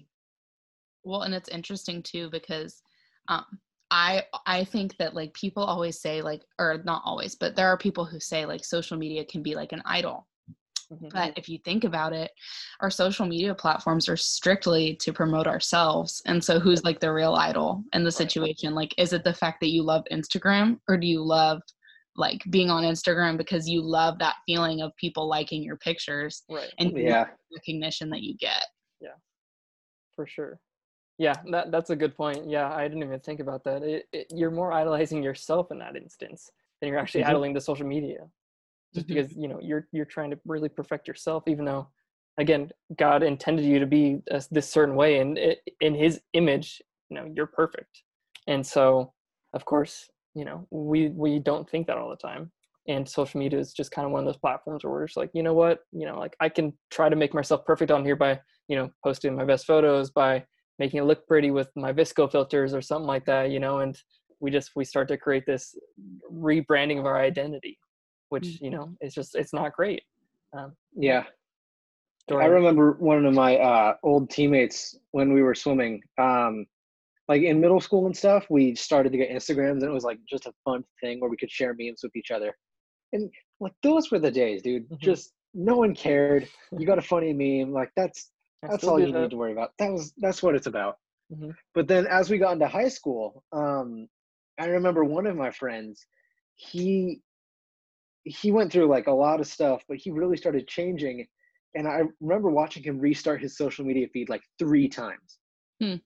Well, 1.04 1.22
and 1.22 1.34
it's 1.34 1.48
interesting 1.48 2.02
too 2.02 2.30
because 2.30 2.82
um, 3.28 3.44
I 3.90 4.24
I 4.46 4.64
think 4.64 4.96
that 4.98 5.14
like 5.14 5.32
people 5.34 5.62
always 5.62 6.00
say 6.00 6.22
like 6.22 6.42
or 6.58 6.82
not 6.84 7.02
always, 7.04 7.34
but 7.34 7.54
there 7.54 7.68
are 7.68 7.78
people 7.78 8.04
who 8.04 8.18
say 8.18 8.44
like 8.44 8.64
social 8.64 8.98
media 8.98 9.24
can 9.24 9.42
be 9.42 9.54
like 9.54 9.72
an 9.72 9.82
idol. 9.84 10.26
Mm-hmm. 10.92 11.08
But 11.12 11.36
if 11.38 11.48
you 11.48 11.58
think 11.64 11.84
about 11.84 12.12
it, 12.12 12.30
our 12.80 12.90
social 12.90 13.26
media 13.26 13.54
platforms 13.54 14.08
are 14.08 14.16
strictly 14.16 14.96
to 14.96 15.12
promote 15.12 15.46
ourselves. 15.46 16.20
And 16.26 16.42
so 16.42 16.60
who's 16.60 16.84
like 16.84 17.00
the 17.00 17.12
real 17.12 17.34
idol 17.34 17.84
in 17.92 18.04
the 18.04 18.12
situation? 18.12 18.74
Like 18.74 18.94
is 18.98 19.12
it 19.12 19.24
the 19.24 19.32
fact 19.32 19.60
that 19.60 19.70
you 19.70 19.82
love 19.82 20.04
Instagram 20.12 20.78
or 20.88 20.96
do 20.96 21.06
you 21.06 21.22
love 21.22 21.62
like 22.16 22.42
being 22.50 22.70
on 22.70 22.84
Instagram 22.84 23.36
because 23.36 23.68
you 23.68 23.80
love 23.82 24.18
that 24.18 24.36
feeling 24.46 24.80
of 24.82 24.94
people 24.96 25.28
liking 25.28 25.62
your 25.62 25.76
pictures 25.76 26.44
right. 26.50 26.72
and 26.78 26.96
yeah. 26.96 27.26
recognition 27.52 28.10
that 28.10 28.22
you 28.22 28.36
get. 28.36 28.64
Yeah, 29.00 29.16
for 30.14 30.26
sure. 30.26 30.60
Yeah, 31.18 31.34
that 31.50 31.70
that's 31.70 31.90
a 31.90 31.96
good 31.96 32.16
point. 32.16 32.48
Yeah, 32.48 32.72
I 32.72 32.88
didn't 32.88 33.02
even 33.02 33.20
think 33.20 33.40
about 33.40 33.64
that. 33.64 33.82
It, 33.82 34.06
it, 34.12 34.26
you're 34.30 34.50
more 34.50 34.72
idolizing 34.72 35.22
yourself 35.22 35.70
in 35.70 35.78
that 35.78 35.96
instance 35.96 36.50
than 36.80 36.90
you're 36.90 36.98
actually 36.98 37.22
mm-hmm. 37.22 37.30
idling 37.30 37.54
the 37.54 37.60
social 37.60 37.86
media, 37.86 38.18
just 38.94 39.06
mm-hmm. 39.06 39.14
because 39.14 39.36
you 39.36 39.48
know 39.48 39.60
you're 39.62 39.86
you're 39.92 40.04
trying 40.04 40.30
to 40.30 40.38
really 40.44 40.68
perfect 40.68 41.06
yourself, 41.06 41.44
even 41.46 41.64
though, 41.64 41.88
again, 42.38 42.70
God 42.98 43.22
intended 43.22 43.64
you 43.64 43.78
to 43.78 43.86
be 43.86 44.22
a, 44.30 44.42
this 44.50 44.68
certain 44.68 44.96
way, 44.96 45.18
and 45.18 45.38
it, 45.38 45.60
in 45.80 45.94
His 45.94 46.20
image, 46.32 46.82
you 47.10 47.16
know, 47.16 47.30
you're 47.32 47.46
perfect, 47.46 48.02
and 48.48 48.66
so 48.66 49.12
of 49.52 49.64
course 49.64 50.08
you 50.34 50.44
know 50.44 50.66
we 50.70 51.08
we 51.08 51.38
don't 51.38 51.68
think 51.68 51.86
that 51.86 51.98
all 51.98 52.10
the 52.10 52.16
time. 52.16 52.50
And 52.86 53.08
social 53.08 53.40
media 53.40 53.58
is 53.58 53.72
just 53.72 53.92
kind 53.92 54.04
of 54.04 54.12
one 54.12 54.20
of 54.20 54.26
those 54.26 54.36
platforms 54.36 54.84
where 54.84 54.92
we're 54.92 55.06
just 55.06 55.16
like 55.16 55.30
you 55.34 55.42
know 55.42 55.54
what? 55.54 55.80
You 55.92 56.06
know 56.06 56.18
like 56.18 56.36
i 56.40 56.48
can 56.48 56.72
try 56.90 57.08
to 57.08 57.16
make 57.16 57.34
myself 57.34 57.64
perfect 57.64 57.90
on 57.90 58.04
here 58.04 58.16
by 58.16 58.40
you 58.68 58.76
know 58.76 58.90
posting 59.02 59.34
my 59.34 59.44
best 59.44 59.66
photos 59.66 60.10
by 60.10 60.44
making 60.78 61.00
it 61.00 61.04
look 61.04 61.26
pretty 61.26 61.50
with 61.50 61.68
my 61.76 61.92
VSCO 61.92 62.30
filters 62.30 62.74
or 62.74 62.82
something 62.82 63.06
like 63.06 63.24
that 63.26 63.50
you 63.50 63.60
know? 63.60 63.78
And 63.78 63.96
we 64.40 64.50
just 64.50 64.72
we 64.76 64.84
start 64.84 65.08
to 65.08 65.16
create 65.16 65.46
this 65.46 65.74
rebranding 66.32 66.98
of 66.98 67.06
our 67.06 67.20
identity 67.20 67.78
which 68.34 68.60
you 68.60 68.70
know 68.70 68.90
it's 69.00 69.14
just 69.14 69.34
it's 69.36 69.52
not 69.52 69.72
great. 69.72 70.02
Um, 70.56 70.72
yeah. 70.96 71.24
I 72.30 72.46
remember 72.46 72.92
one 72.92 73.24
of 73.26 73.34
my 73.34 73.58
uh, 73.58 73.94
old 74.02 74.30
teammates 74.30 74.96
when 75.10 75.34
we 75.34 75.42
were 75.42 75.54
swimming. 75.54 76.00
Um, 76.18 76.66
like 77.28 77.42
in 77.42 77.60
middle 77.60 77.80
school 77.80 78.06
and 78.06 78.16
stuff, 78.16 78.46
we 78.50 78.74
started 78.74 79.12
to 79.12 79.18
get 79.18 79.30
Instagrams 79.30 79.82
and 79.82 79.84
it 79.84 79.90
was 79.90 80.04
like 80.04 80.18
just 80.28 80.46
a 80.46 80.52
fun 80.64 80.84
thing 81.00 81.20
where 81.20 81.30
we 81.30 81.36
could 81.36 81.50
share 81.50 81.74
memes 81.78 82.00
with 82.02 82.14
each 82.16 82.30
other. 82.30 82.54
And 83.12 83.30
like 83.60 83.72
those 83.82 84.10
were 84.10 84.18
the 84.18 84.30
days, 84.30 84.62
dude. 84.62 84.84
Mm-hmm. 84.84 84.96
Just 85.00 85.32
no 85.54 85.76
one 85.76 85.94
cared. 85.94 86.48
You 86.76 86.86
got 86.86 86.98
a 86.98 87.02
funny 87.02 87.32
meme, 87.32 87.72
like 87.72 87.90
that's 87.96 88.30
that's 88.62 88.84
all 88.84 88.98
you 88.98 89.10
that. 89.12 89.20
need 89.20 89.30
to 89.30 89.36
worry 89.36 89.52
about. 89.52 89.70
That 89.78 89.92
was 89.92 90.12
that's 90.18 90.42
what 90.42 90.54
it's 90.54 90.66
about. 90.66 90.96
Mm-hmm. 91.32 91.50
But 91.74 91.88
then 91.88 92.06
as 92.06 92.28
we 92.28 92.38
got 92.38 92.52
into 92.52 92.68
high 92.68 92.88
school, 92.88 93.42
um, 93.52 94.08
I 94.58 94.66
remember 94.66 95.04
one 95.04 95.26
of 95.26 95.36
my 95.36 95.50
friends, 95.50 96.06
he 96.56 97.20
he 98.24 98.50
went 98.50 98.72
through 98.72 98.88
like 98.88 99.06
a 99.06 99.12
lot 99.12 99.40
of 99.40 99.46
stuff, 99.46 99.82
but 99.88 99.96
he 99.96 100.10
really 100.10 100.36
started 100.36 100.68
changing. 100.68 101.26
And 101.76 101.88
I 101.88 102.02
remember 102.20 102.50
watching 102.50 102.82
him 102.82 103.00
restart 103.00 103.40
his 103.40 103.56
social 103.56 103.84
media 103.84 104.06
feed 104.12 104.28
like 104.28 104.42
three 104.58 104.88
times. 104.88 105.38
Hmm 105.82 105.96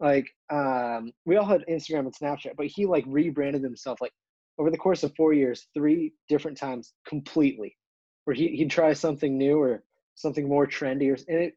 like 0.00 0.28
um, 0.50 1.12
we 1.24 1.36
all 1.36 1.44
had 1.44 1.64
Instagram 1.68 2.00
and 2.00 2.14
Snapchat, 2.14 2.56
but 2.56 2.66
he 2.66 2.86
like 2.86 3.04
rebranded 3.06 3.62
himself 3.62 4.00
like 4.00 4.12
over 4.58 4.70
the 4.70 4.76
course 4.76 5.02
of 5.02 5.14
four 5.16 5.32
years, 5.32 5.66
three 5.74 6.12
different 6.28 6.58
times 6.58 6.92
completely, 7.06 7.76
where 8.24 8.34
he 8.34 8.48
he'd 8.48 8.70
try 8.70 8.92
something 8.92 9.38
new 9.38 9.58
or 9.58 9.82
something 10.14 10.48
more 10.48 10.66
trendy, 10.66 11.10
or 11.10 11.18
and 11.28 11.42
it. 11.44 11.54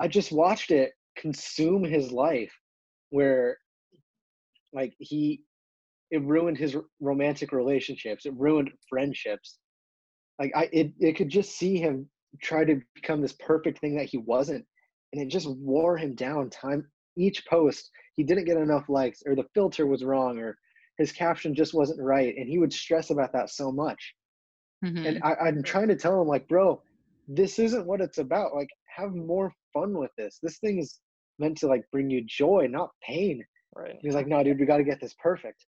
I 0.00 0.08
just 0.08 0.32
watched 0.32 0.70
it 0.70 0.92
consume 1.16 1.84
his 1.84 2.10
life, 2.10 2.52
where 3.10 3.58
like 4.72 4.94
he, 4.98 5.42
it 6.10 6.22
ruined 6.22 6.58
his 6.58 6.76
romantic 7.00 7.52
relationships, 7.52 8.26
it 8.26 8.34
ruined 8.36 8.70
friendships. 8.88 9.58
Like 10.38 10.52
I, 10.54 10.68
it 10.72 10.92
it 10.98 11.16
could 11.16 11.28
just 11.28 11.56
see 11.56 11.78
him 11.78 12.08
try 12.40 12.64
to 12.64 12.80
become 12.94 13.20
this 13.20 13.34
perfect 13.34 13.78
thing 13.80 13.96
that 13.96 14.06
he 14.06 14.18
wasn't, 14.18 14.64
and 15.12 15.20
it 15.20 15.28
just 15.28 15.48
wore 15.48 15.96
him 15.96 16.14
down 16.14 16.48
time 16.48 16.86
each 17.16 17.44
post 17.46 17.90
he 18.16 18.22
didn't 18.22 18.44
get 18.44 18.56
enough 18.56 18.88
likes 18.88 19.22
or 19.26 19.34
the 19.34 19.46
filter 19.54 19.86
was 19.86 20.04
wrong 20.04 20.38
or 20.38 20.56
his 20.98 21.12
caption 21.12 21.54
just 21.54 21.74
wasn't 21.74 22.00
right 22.00 22.34
and 22.36 22.48
he 22.48 22.58
would 22.58 22.72
stress 22.72 23.10
about 23.10 23.32
that 23.32 23.50
so 23.50 23.72
much. 23.72 24.14
Mm-hmm. 24.84 25.06
and 25.06 25.20
I, 25.22 25.34
i'm 25.34 25.62
trying 25.62 25.86
to 25.88 25.94
tell 25.94 26.20
him 26.20 26.26
like 26.26 26.48
bro 26.48 26.82
this 27.28 27.58
isn't 27.58 27.86
what 27.86 28.00
it's 28.00 28.18
about 28.18 28.54
like 28.54 28.68
have 28.96 29.14
more 29.14 29.52
fun 29.72 29.96
with 29.96 30.10
this. 30.16 30.38
This 30.42 30.58
thing 30.58 30.78
is 30.78 30.98
meant 31.38 31.56
to 31.58 31.66
like 31.66 31.84
bring 31.90 32.10
you 32.10 32.22
joy 32.26 32.66
not 32.70 32.90
pain. 33.02 33.44
Right. 33.74 33.96
He's 34.00 34.14
like 34.14 34.26
no 34.26 34.42
dude 34.42 34.58
we 34.58 34.66
got 34.66 34.78
to 34.78 34.84
get 34.84 35.00
this 35.00 35.14
perfect. 35.22 35.64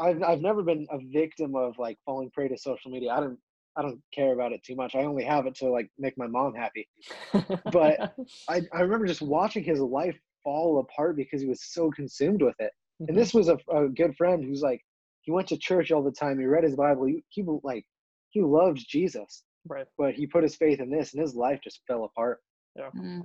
I've, 0.00 0.22
I've 0.22 0.40
never 0.40 0.62
been 0.62 0.86
a 0.90 0.98
victim 1.12 1.54
of 1.54 1.78
like 1.78 1.98
falling 2.04 2.30
prey 2.30 2.48
to 2.48 2.56
social 2.56 2.90
media. 2.90 3.10
I 3.10 3.20
don't 3.20 3.38
I 3.76 3.82
don't 3.82 4.00
care 4.12 4.32
about 4.32 4.52
it 4.52 4.62
too 4.62 4.76
much. 4.76 4.94
I 4.94 5.00
only 5.00 5.24
have 5.24 5.46
it 5.46 5.54
to 5.56 5.68
like 5.68 5.90
make 5.98 6.16
my 6.16 6.26
mom 6.26 6.54
happy. 6.54 6.88
but 7.72 8.14
I, 8.48 8.62
I 8.72 8.80
remember 8.80 9.06
just 9.06 9.22
watching 9.22 9.64
his 9.64 9.80
life 9.80 10.16
fall 10.42 10.78
apart 10.78 11.16
because 11.16 11.40
he 11.40 11.48
was 11.48 11.62
so 11.62 11.90
consumed 11.90 12.42
with 12.42 12.54
it. 12.60 12.72
Mm-hmm. 13.02 13.10
And 13.10 13.18
this 13.18 13.34
was 13.34 13.48
a, 13.48 13.58
a 13.74 13.88
good 13.88 14.16
friend 14.16 14.44
who's 14.44 14.62
like, 14.62 14.80
he 15.22 15.32
went 15.32 15.48
to 15.48 15.56
church 15.56 15.90
all 15.90 16.02
the 16.02 16.12
time. 16.12 16.38
He 16.38 16.46
read 16.46 16.64
his 16.64 16.76
Bible. 16.76 17.06
He, 17.06 17.24
he 17.30 17.44
like, 17.62 17.84
he 18.30 18.42
loved 18.42 18.84
Jesus. 18.88 19.42
Right. 19.66 19.86
But 19.96 20.14
he 20.14 20.26
put 20.26 20.42
his 20.42 20.54
faith 20.54 20.80
in 20.80 20.90
this 20.90 21.14
and 21.14 21.22
his 21.22 21.34
life 21.34 21.60
just 21.64 21.80
fell 21.86 22.04
apart. 22.04 22.40
Yeah. 22.76 22.90
Mm. 22.96 23.22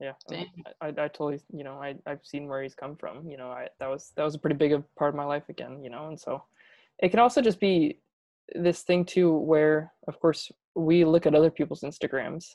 Yeah. 0.00 0.12
I, 0.30 0.46
I, 0.80 0.88
I, 0.88 1.08
totally, 1.08 1.40
you 1.52 1.64
know, 1.64 1.74
I, 1.74 1.94
I've 2.06 2.24
seen 2.24 2.48
where 2.48 2.62
he's 2.62 2.74
come 2.74 2.96
from, 2.96 3.28
you 3.28 3.36
know, 3.36 3.50
I, 3.50 3.68
that 3.80 3.88
was, 3.88 4.12
that 4.16 4.24
was 4.24 4.34
a 4.34 4.38
pretty 4.38 4.56
big 4.56 4.72
part 4.98 5.10
of 5.10 5.16
my 5.16 5.24
life 5.24 5.48
again, 5.50 5.82
you 5.84 5.90
know? 5.90 6.08
And 6.08 6.18
so 6.18 6.42
it 7.00 7.10
can 7.10 7.18
also 7.18 7.42
just 7.42 7.60
be 7.60 7.98
this 8.54 8.82
thing 8.82 9.04
too 9.04 9.32
where 9.32 9.92
of 10.08 10.18
course 10.20 10.50
we 10.74 11.04
look 11.04 11.26
at 11.26 11.34
other 11.34 11.50
people's 11.50 11.82
instagrams 11.82 12.46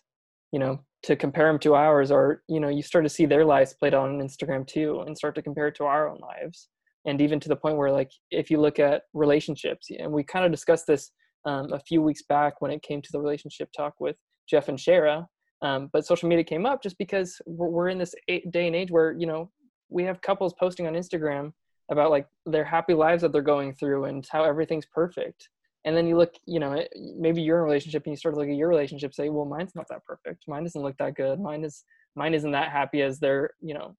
you 0.52 0.60
know 0.60 0.80
to 1.04 1.16
compare 1.16 1.48
them 1.48 1.60
to 1.60 1.76
ours 1.76 2.12
or 2.12 2.44
you 2.48 2.60
know 2.60 2.70
you 2.70 2.82
start 2.82 3.06
to 3.06 3.10
see 3.10 3.26
their 3.26 3.46
lives 3.46 3.74
played 3.74 3.94
out 3.94 4.10
on 4.10 4.20
instagram 4.20 4.66
too 4.66 5.02
and 5.06 5.18
start 5.18 5.36
to 5.36 5.42
compare 5.42 5.68
it 5.68 5.76
to 5.76 5.84
our 5.84 6.10
own 6.10 6.20
lives 6.20 6.70
and 7.06 7.22
even 7.22 7.40
to 7.40 7.50
the 7.50 7.56
point 7.56 7.78
where 7.78 7.92
like 7.92 8.12
if 8.32 8.50
you 8.50 8.60
look 8.60 8.80
at 8.80 9.04
relationships 9.14 9.88
and 9.98 10.12
we 10.12 10.24
kind 10.24 10.46
of 10.46 10.52
discussed 10.52 10.88
this 10.88 11.12
um, 11.46 11.72
a 11.74 11.80
few 11.80 12.02
weeks 12.02 12.24
back 12.24 12.62
when 12.62 12.72
it 12.72 12.82
came 12.82 13.02
to 13.02 13.10
the 13.12 13.20
relationship 13.20 13.70
talk 13.76 13.94
with 14.00 14.16
jeff 14.50 14.70
and 14.70 14.80
shara 14.80 15.26
Um, 15.62 15.90
but 15.94 16.06
social 16.06 16.30
media 16.30 16.44
came 16.44 16.66
up 16.66 16.82
just 16.82 16.98
because 16.98 17.42
we're, 17.46 17.70
we're 17.70 17.90
in 17.90 17.98
this 17.98 18.14
day 18.28 18.68
and 18.68 18.76
age 18.76 18.92
where 18.92 19.14
you 19.14 19.28
know 19.28 19.52
we 19.90 20.04
have 20.04 20.22
couples 20.22 20.54
posting 20.60 20.88
on 20.88 20.94
Instagram 20.94 21.52
about 21.92 22.12
like 22.12 22.28
their 22.46 22.66
happy 22.66 22.94
lives 22.94 23.22
that 23.22 23.32
they're 23.32 23.42
going 23.42 23.74
through 23.74 24.06
and 24.06 24.26
how 24.32 24.44
everything's 24.44 24.86
perfect. 24.88 25.50
And 25.86 25.96
then 25.96 26.08
you 26.08 26.18
look, 26.18 26.34
you 26.46 26.60
know, 26.60 26.84
maybe 27.16 27.42
you're 27.42 27.58
in 27.58 27.62
a 27.62 27.66
relationship 27.66 28.04
and 28.06 28.12
you 28.12 28.18
start 28.18 28.34
to 28.36 28.40
look 28.40 28.50
at 28.50 28.56
your 28.56 28.70
relationship, 28.70 29.14
say, 29.14 29.30
well, 29.30 29.46
mine's 29.46 29.76
not 29.76 29.88
that 29.90 30.04
perfect. 30.04 30.44
Mine 30.48 30.64
doesn't 30.64 30.82
look 30.82 30.98
that 30.98 31.16
good. 31.16 31.40
Mine 31.40 31.64
is, 31.64 31.84
mine 32.16 32.34
isn't 32.34 32.52
that 32.52 32.72
happy 32.72 33.04
as 33.04 33.20
they're, 33.20 33.52
you 33.62 33.76
know, 33.76 33.96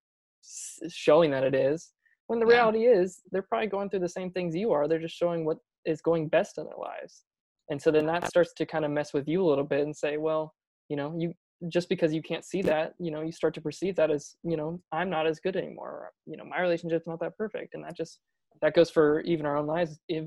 showing 0.89 1.31
that 1.31 1.45
it 1.45 1.55
is. 1.55 1.93
When 2.27 2.41
the 2.41 2.47
yeah. 2.47 2.55
reality 2.55 2.87
is, 2.87 3.21
they're 3.31 3.43
probably 3.43 3.69
going 3.69 3.89
through 3.89 4.01
the 4.01 4.09
same 4.09 4.33
things 4.33 4.57
you 4.57 4.73
are. 4.73 4.89
They're 4.89 4.99
just 4.99 5.17
showing 5.17 5.45
what 5.45 5.59
is 5.85 6.01
going 6.01 6.29
best 6.29 6.59
in 6.59 6.65
their 6.65 6.77
lives. 6.77 7.23
And 7.71 7.81
so 7.81 7.93
then 7.93 8.07
that 8.07 8.27
starts 8.27 8.53
to 8.55 8.67
kind 8.67 8.85
of 8.85 8.91
mess 8.91 9.13
with 9.13 9.29
you 9.29 9.45
a 9.45 9.49
little 9.49 9.65
bit 9.65 9.83
and 9.83 9.97
say, 9.97 10.17
well, 10.17 10.55
you 10.89 10.97
know, 10.97 11.15
you 11.17 11.35
just 11.69 11.89
because 11.89 12.13
you 12.13 12.21
can't 12.21 12.45
see 12.45 12.63
that, 12.63 12.95
you 12.99 13.11
know, 13.11 13.23
you 13.23 13.33
start 13.33 13.55
to 13.55 13.61
perceive 13.61 13.97
that 13.97 14.11
as, 14.11 14.35
you 14.43 14.57
know, 14.57 14.81
I'm 14.93 15.09
not 15.09 15.27
as 15.27 15.41
good 15.41 15.57
anymore. 15.57 15.89
Or, 15.89 16.13
you 16.27 16.37
know, 16.37 16.45
my 16.45 16.61
relationship's 16.61 17.07
not 17.07 17.21
that 17.21 17.37
perfect. 17.39 17.75
And 17.75 17.85
that 17.85 17.97
just, 17.97 18.19
that 18.61 18.75
goes 18.75 18.91
for 18.91 19.21
even 19.21 19.47
our 19.47 19.57
own 19.57 19.67
lives 19.67 19.99
if, 20.09 20.27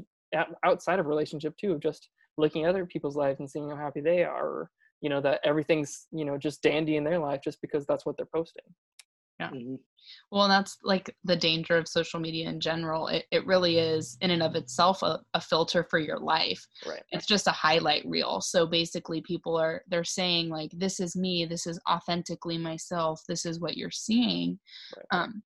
outside 0.64 1.00
of 1.00 1.08
relationship 1.08 1.56
too, 1.58 1.74
of 1.74 1.82
just 1.82 2.10
looking 2.38 2.64
at 2.64 2.70
other 2.70 2.86
people's 2.86 3.16
lives 3.16 3.40
and 3.40 3.50
seeing 3.50 3.70
how 3.70 3.76
happy 3.76 4.02
they 4.02 4.24
are, 4.24 4.48
or, 4.48 4.72
you 5.02 5.10
know, 5.10 5.22
that 5.22 5.42
everything's, 5.44 6.08
you 6.12 6.26
know, 6.26 6.38
just 6.38 6.62
dandy 6.62 6.96
in 6.98 7.04
their 7.04 7.20
life 7.20 7.42
just 7.44 7.62
because 7.62 7.86
that's 7.86 8.06
what 8.06 8.16
they're 8.18 8.28
posting. 8.34 8.64
Yeah. 9.40 9.52
Mm-hmm. 9.52 9.76
Well, 10.32 10.50
that's 10.50 10.78
like 10.84 11.16
the 11.24 11.36
danger 11.36 11.78
of 11.78 11.88
social 11.88 12.20
media 12.20 12.50
in 12.50 12.60
general. 12.60 13.08
It, 13.08 13.26
it 13.32 13.46
really 13.46 13.78
is, 13.78 14.18
in 14.20 14.32
and 14.32 14.44
of 14.44 14.56
itself, 14.56 15.02
a, 15.02 15.20
a 15.34 15.40
filter 15.40 15.86
for 15.90 15.98
your 15.98 16.20
life. 16.20 16.66
Right. 16.86 17.04
It's 17.12 17.26
just 17.26 17.48
a 17.48 17.52
highlight 17.52 18.04
reel. 18.06 18.42
So 18.42 18.66
basically, 18.66 19.22
people 19.22 19.56
are 19.56 19.82
they're 19.88 20.04
saying 20.04 20.50
like, 20.50 20.72
"This 20.74 21.00
is 21.00 21.16
me. 21.16 21.46
This 21.46 21.68
is 21.68 21.80
authentically 21.90 22.58
myself. 22.58 23.22
This 23.30 23.46
is 23.46 23.62
what 23.62 23.78
you're 23.78 23.92
seeing." 23.92 24.60
Right. 24.98 25.22
Um, 25.22 25.44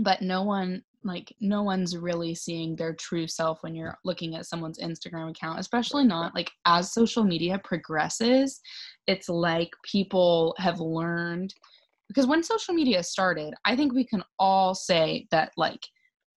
but 0.00 0.22
no 0.22 0.42
one 0.42 0.82
like 1.04 1.32
no 1.40 1.62
one's 1.62 1.96
really 1.96 2.34
seeing 2.34 2.74
their 2.74 2.94
true 2.94 3.26
self 3.26 3.62
when 3.62 3.74
you're 3.74 3.98
looking 4.04 4.34
at 4.34 4.46
someone's 4.46 4.78
Instagram 4.78 5.30
account, 5.30 5.60
especially 5.60 6.04
not 6.04 6.34
like 6.34 6.50
as 6.66 6.92
social 6.92 7.24
media 7.24 7.60
progresses. 7.62 8.60
It's 9.06 9.28
like 9.28 9.70
people 9.82 10.54
have 10.58 10.80
learned 10.80 11.54
because 12.08 12.26
when 12.26 12.42
social 12.42 12.74
media 12.74 13.02
started, 13.02 13.54
I 13.64 13.76
think 13.76 13.92
we 13.92 14.04
can 14.04 14.22
all 14.38 14.74
say 14.74 15.26
that 15.30 15.52
like 15.56 15.80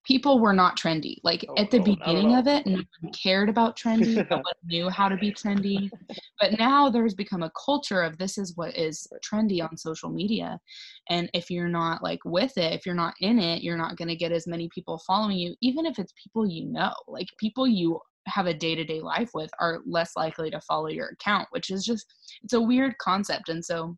people 0.07 0.39
were 0.39 0.53
not 0.53 0.77
trendy. 0.77 1.17
Like 1.23 1.45
oh, 1.49 1.55
at 1.57 1.69
the 1.69 1.79
beginning 1.79 2.35
of 2.35 2.47
it, 2.47 2.65
no 2.65 2.81
one 3.01 3.13
cared 3.13 3.49
about 3.49 3.77
trendy, 3.77 4.15
no 4.29 4.37
one 4.37 4.53
knew 4.65 4.89
how 4.89 5.09
to 5.09 5.17
be 5.17 5.31
trendy. 5.31 5.89
But 6.39 6.57
now 6.57 6.89
there's 6.89 7.13
become 7.13 7.43
a 7.43 7.51
culture 7.65 8.01
of 8.01 8.17
this 8.17 8.37
is 8.37 8.55
what 8.55 8.75
is 8.77 9.05
trendy 9.21 9.61
on 9.61 9.75
social 9.75 10.09
media. 10.09 10.59
And 11.09 11.29
if 11.33 11.51
you're 11.51 11.67
not 11.67 12.01
like 12.01 12.19
with 12.23 12.57
it, 12.57 12.73
if 12.73 12.85
you're 12.85 12.95
not 12.95 13.15
in 13.19 13.37
it, 13.37 13.61
you're 13.61 13.77
not 13.77 13.97
going 13.97 14.07
to 14.07 14.15
get 14.15 14.31
as 14.31 14.47
many 14.47 14.69
people 14.73 15.01
following 15.05 15.37
you, 15.37 15.55
even 15.61 15.85
if 15.85 15.99
it's 15.99 16.13
people 16.23 16.47
you 16.47 16.65
know. 16.65 16.93
Like 17.07 17.27
people 17.37 17.67
you 17.67 17.99
have 18.27 18.47
a 18.47 18.53
day-to-day 18.53 19.01
life 19.01 19.31
with 19.33 19.49
are 19.59 19.79
less 19.85 20.11
likely 20.15 20.49
to 20.51 20.61
follow 20.61 20.87
your 20.87 21.09
account, 21.09 21.47
which 21.51 21.69
is 21.69 21.83
just 21.83 22.05
it's 22.43 22.53
a 22.53 22.61
weird 22.61 22.97
concept. 22.99 23.49
And 23.49 23.63
so 23.63 23.97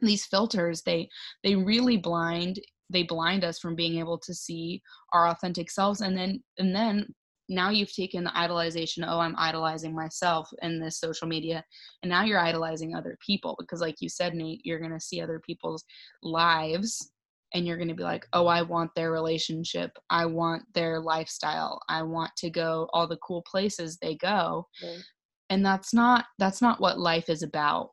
these 0.00 0.24
filters 0.26 0.82
they 0.82 1.08
they 1.44 1.54
really 1.54 1.96
blind 1.96 2.60
they 2.94 3.02
blind 3.02 3.44
us 3.44 3.58
from 3.58 3.74
being 3.74 3.98
able 3.98 4.18
to 4.18 4.32
see 4.32 4.80
our 5.12 5.28
authentic 5.28 5.70
selves 5.70 6.00
and 6.00 6.16
then 6.16 6.42
and 6.58 6.74
then 6.74 7.06
now 7.50 7.68
you've 7.68 7.92
taken 7.92 8.24
the 8.24 8.30
idolization 8.30 9.04
oh 9.06 9.18
i'm 9.18 9.34
idolizing 9.36 9.94
myself 9.94 10.48
in 10.62 10.80
this 10.80 10.98
social 10.98 11.28
media 11.28 11.62
and 12.02 12.10
now 12.10 12.24
you're 12.24 12.40
idolizing 12.40 12.94
other 12.94 13.18
people 13.24 13.54
because 13.58 13.80
like 13.80 13.96
you 14.00 14.08
said 14.08 14.34
nate 14.34 14.60
you're 14.64 14.78
going 14.78 14.90
to 14.90 15.00
see 15.00 15.20
other 15.20 15.40
people's 15.44 15.84
lives 16.22 17.10
and 17.52 17.66
you're 17.66 17.76
going 17.76 17.88
to 17.88 17.94
be 17.94 18.02
like 18.02 18.26
oh 18.32 18.46
i 18.46 18.62
want 18.62 18.90
their 18.96 19.12
relationship. 19.12 19.92
I 20.10 20.26
want 20.26 20.62
their 20.74 21.00
lifestyle. 21.00 21.80
I 21.88 22.02
want 22.02 22.32
to 22.38 22.50
go 22.50 22.88
all 22.92 23.06
the 23.06 23.18
cool 23.18 23.44
places 23.48 23.96
they 23.96 24.16
go. 24.16 24.66
Right. 24.82 25.02
and 25.50 25.64
that's 25.64 25.94
not 25.94 26.24
that's 26.38 26.62
not 26.62 26.80
what 26.80 26.98
life 26.98 27.28
is 27.28 27.42
about 27.42 27.90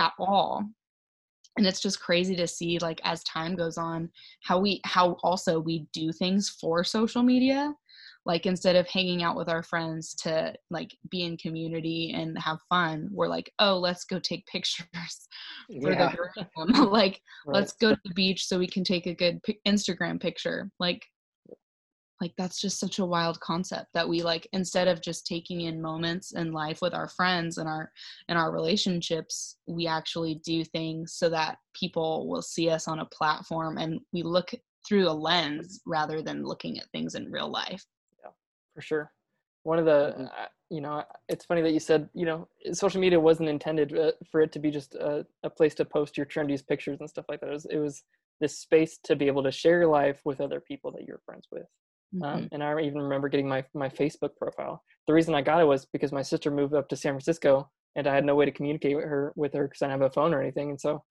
at 0.00 0.12
all 0.18 0.64
and 1.58 1.66
it's 1.66 1.80
just 1.80 2.00
crazy 2.00 2.34
to 2.36 2.46
see 2.46 2.78
like 2.78 3.00
as 3.04 3.22
time 3.24 3.54
goes 3.54 3.76
on 3.76 4.08
how 4.42 4.58
we 4.58 4.80
how 4.84 5.12
also 5.22 5.60
we 5.60 5.86
do 5.92 6.12
things 6.12 6.48
for 6.48 6.82
social 6.82 7.22
media 7.22 7.74
like 8.24 8.46
instead 8.46 8.76
of 8.76 8.86
hanging 8.86 9.22
out 9.22 9.36
with 9.36 9.48
our 9.48 9.62
friends 9.62 10.14
to 10.14 10.54
like 10.70 10.94
be 11.10 11.24
in 11.24 11.36
community 11.36 12.12
and 12.14 12.38
have 12.38 12.58
fun 12.68 13.08
we're 13.10 13.28
like 13.28 13.52
oh 13.58 13.76
let's 13.76 14.04
go 14.04 14.18
take 14.18 14.46
pictures 14.52 14.86
for 15.82 15.92
yeah. 15.92 16.14
like 16.84 17.20
right. 17.46 17.54
let's 17.54 17.72
go 17.72 17.90
to 17.90 18.00
the 18.04 18.14
beach 18.14 18.46
so 18.46 18.58
we 18.58 18.66
can 18.66 18.84
take 18.84 19.06
a 19.06 19.14
good 19.14 19.40
instagram 19.66 20.20
picture 20.20 20.70
like 20.78 21.04
like 22.20 22.32
that's 22.36 22.60
just 22.60 22.80
such 22.80 22.98
a 22.98 23.04
wild 23.04 23.38
concept 23.40 23.86
that 23.94 24.08
we 24.08 24.22
like 24.22 24.46
instead 24.52 24.88
of 24.88 25.02
just 25.02 25.26
taking 25.26 25.62
in 25.62 25.80
moments 25.80 26.32
in 26.32 26.52
life 26.52 26.80
with 26.82 26.94
our 26.94 27.08
friends 27.08 27.58
and 27.58 27.68
our 27.68 27.90
and 28.28 28.38
our 28.38 28.52
relationships 28.52 29.58
we 29.66 29.86
actually 29.86 30.36
do 30.44 30.64
things 30.64 31.14
so 31.14 31.28
that 31.28 31.58
people 31.74 32.28
will 32.28 32.42
see 32.42 32.68
us 32.70 32.88
on 32.88 33.00
a 33.00 33.06
platform 33.06 33.78
and 33.78 34.00
we 34.12 34.22
look 34.22 34.50
through 34.86 35.08
a 35.08 35.12
lens 35.12 35.80
rather 35.86 36.22
than 36.22 36.44
looking 36.44 36.78
at 36.78 36.90
things 36.92 37.14
in 37.14 37.30
real 37.30 37.50
life. 37.50 37.84
Yeah 38.24 38.30
for 38.78 38.82
sure. 38.82 39.12
One 39.64 39.80
of 39.80 39.86
the 39.86 40.14
mm-hmm. 40.16 40.24
uh, 40.24 40.46
you 40.70 40.80
know 40.80 41.02
it's 41.28 41.44
funny 41.44 41.62
that 41.62 41.72
you 41.72 41.80
said 41.80 42.08
you 42.14 42.24
know 42.24 42.46
social 42.72 43.00
media 43.00 43.18
wasn't 43.18 43.48
intended 43.48 43.98
uh, 43.98 44.12
for 44.30 44.40
it 44.40 44.52
to 44.52 44.60
be 44.60 44.70
just 44.70 44.94
a, 44.94 45.26
a 45.42 45.50
place 45.50 45.74
to 45.76 45.84
post 45.84 46.16
your 46.16 46.26
trendiest 46.26 46.68
pictures 46.68 46.98
and 47.00 47.10
stuff 47.10 47.24
like 47.28 47.40
that. 47.40 47.48
It 47.48 47.52
was, 47.52 47.66
it 47.66 47.78
was 47.78 48.04
this 48.40 48.56
space 48.56 48.98
to 49.04 49.16
be 49.16 49.26
able 49.26 49.42
to 49.42 49.50
share 49.50 49.80
your 49.80 49.90
life 49.90 50.20
with 50.24 50.40
other 50.40 50.60
people 50.60 50.92
that 50.92 51.04
you're 51.06 51.20
friends 51.26 51.48
with 51.50 51.66
mm-hmm. 52.14 52.22
Um, 52.22 52.48
and 52.52 52.62
I 52.62 52.80
even 52.80 53.00
remember 53.00 53.28
getting 53.28 53.48
my 53.48 53.64
my 53.74 53.88
Facebook 53.88 54.36
profile. 54.36 54.82
The 55.06 55.12
reason 55.12 55.34
I 55.34 55.42
got 55.42 55.60
it 55.60 55.66
was 55.66 55.86
because 55.86 56.12
my 56.12 56.22
sister 56.22 56.50
moved 56.50 56.74
up 56.74 56.88
to 56.88 56.96
San 56.96 57.12
Francisco, 57.12 57.70
and 57.96 58.06
I 58.06 58.14
had 58.14 58.24
no 58.24 58.34
way 58.34 58.44
to 58.44 58.52
communicate 58.52 58.96
with 58.96 59.04
her 59.04 59.32
with 59.36 59.52
her 59.54 59.64
because 59.64 59.82
I 59.82 59.86
didn't 59.86 60.02
have 60.02 60.10
a 60.10 60.14
phone 60.14 60.34
or 60.34 60.42
anything. 60.42 60.70
And 60.70 60.80
so 60.80 61.02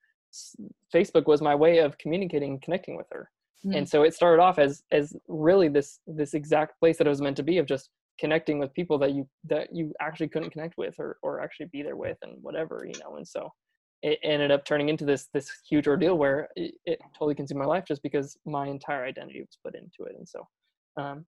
Facebook 0.94 1.26
was 1.26 1.42
my 1.42 1.56
way 1.56 1.80
of 1.80 1.98
communicating 1.98 2.52
and 2.52 2.62
connecting 2.62 2.98
with 2.98 3.08
her. 3.12 3.30
Mm-hmm. 3.66 3.78
And 3.78 3.90
so 3.90 4.04
it 4.04 4.14
started 4.14 4.42
off 4.42 4.60
as 4.60 4.84
as 4.92 5.16
really 5.28 5.68
this 5.68 6.00
this 6.08 6.34
exact 6.34 6.80
place 6.80 6.98
that 6.98 7.08
it 7.08 7.12
was 7.12 7.22
meant 7.22 7.38
to 7.38 7.44
be 7.44 7.58
of 7.58 7.66
just 7.66 7.90
connecting 8.20 8.60
with 8.60 8.74
people 8.74 8.98
that 8.98 9.14
you 9.14 9.28
that 9.46 9.70
you 9.74 9.94
actually 10.02 10.28
couldn't 10.28 10.52
connect 10.52 10.78
with 10.78 10.96
or 11.00 11.18
or 11.22 11.42
actually 11.42 11.68
be 11.68 11.82
there 11.82 11.96
with 11.96 12.18
and 12.22 12.38
whatever 12.42 12.86
you 12.86 13.00
know. 13.00 13.18
And 13.18 13.28
so 13.28 13.52
it 14.04 14.20
ended 14.24 14.52
up 14.52 14.64
turning 14.64 14.90
into 14.90 15.06
this 15.06 15.28
this 15.34 15.50
huge 15.68 15.88
ordeal 15.88 16.18
where 16.18 16.50
it, 16.56 16.76
it 16.86 17.00
totally 17.18 17.36
consumed 17.36 17.60
my 17.60 17.66
life 17.66 17.86
just 17.88 18.04
because 18.04 18.38
my 18.46 18.68
entire 18.68 19.06
identity 19.06 19.42
was 19.42 19.58
put 19.64 19.76
into 19.76 20.10
it. 20.10 20.16
And 20.18 20.28
so 20.28 20.48
um, 20.98 21.26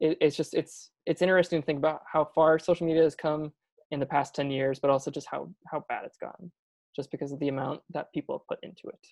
it, 0.00 0.18
it's 0.20 0.36
just 0.36 0.54
it's 0.54 0.90
it's 1.06 1.22
interesting 1.22 1.60
to 1.60 1.66
think 1.66 1.78
about 1.78 2.02
how 2.10 2.28
far 2.34 2.58
social 2.58 2.86
media 2.86 3.02
has 3.02 3.14
come 3.14 3.52
in 3.90 4.00
the 4.00 4.06
past 4.06 4.34
10 4.34 4.50
years 4.50 4.78
but 4.78 4.90
also 4.90 5.10
just 5.10 5.28
how 5.30 5.48
how 5.70 5.84
bad 5.88 6.04
it's 6.04 6.18
gotten 6.18 6.50
just 6.94 7.10
because 7.10 7.32
of 7.32 7.38
the 7.40 7.48
amount 7.48 7.80
that 7.90 8.12
people 8.12 8.36
have 8.36 8.46
put 8.46 8.58
into 8.62 8.88
it 8.88 9.06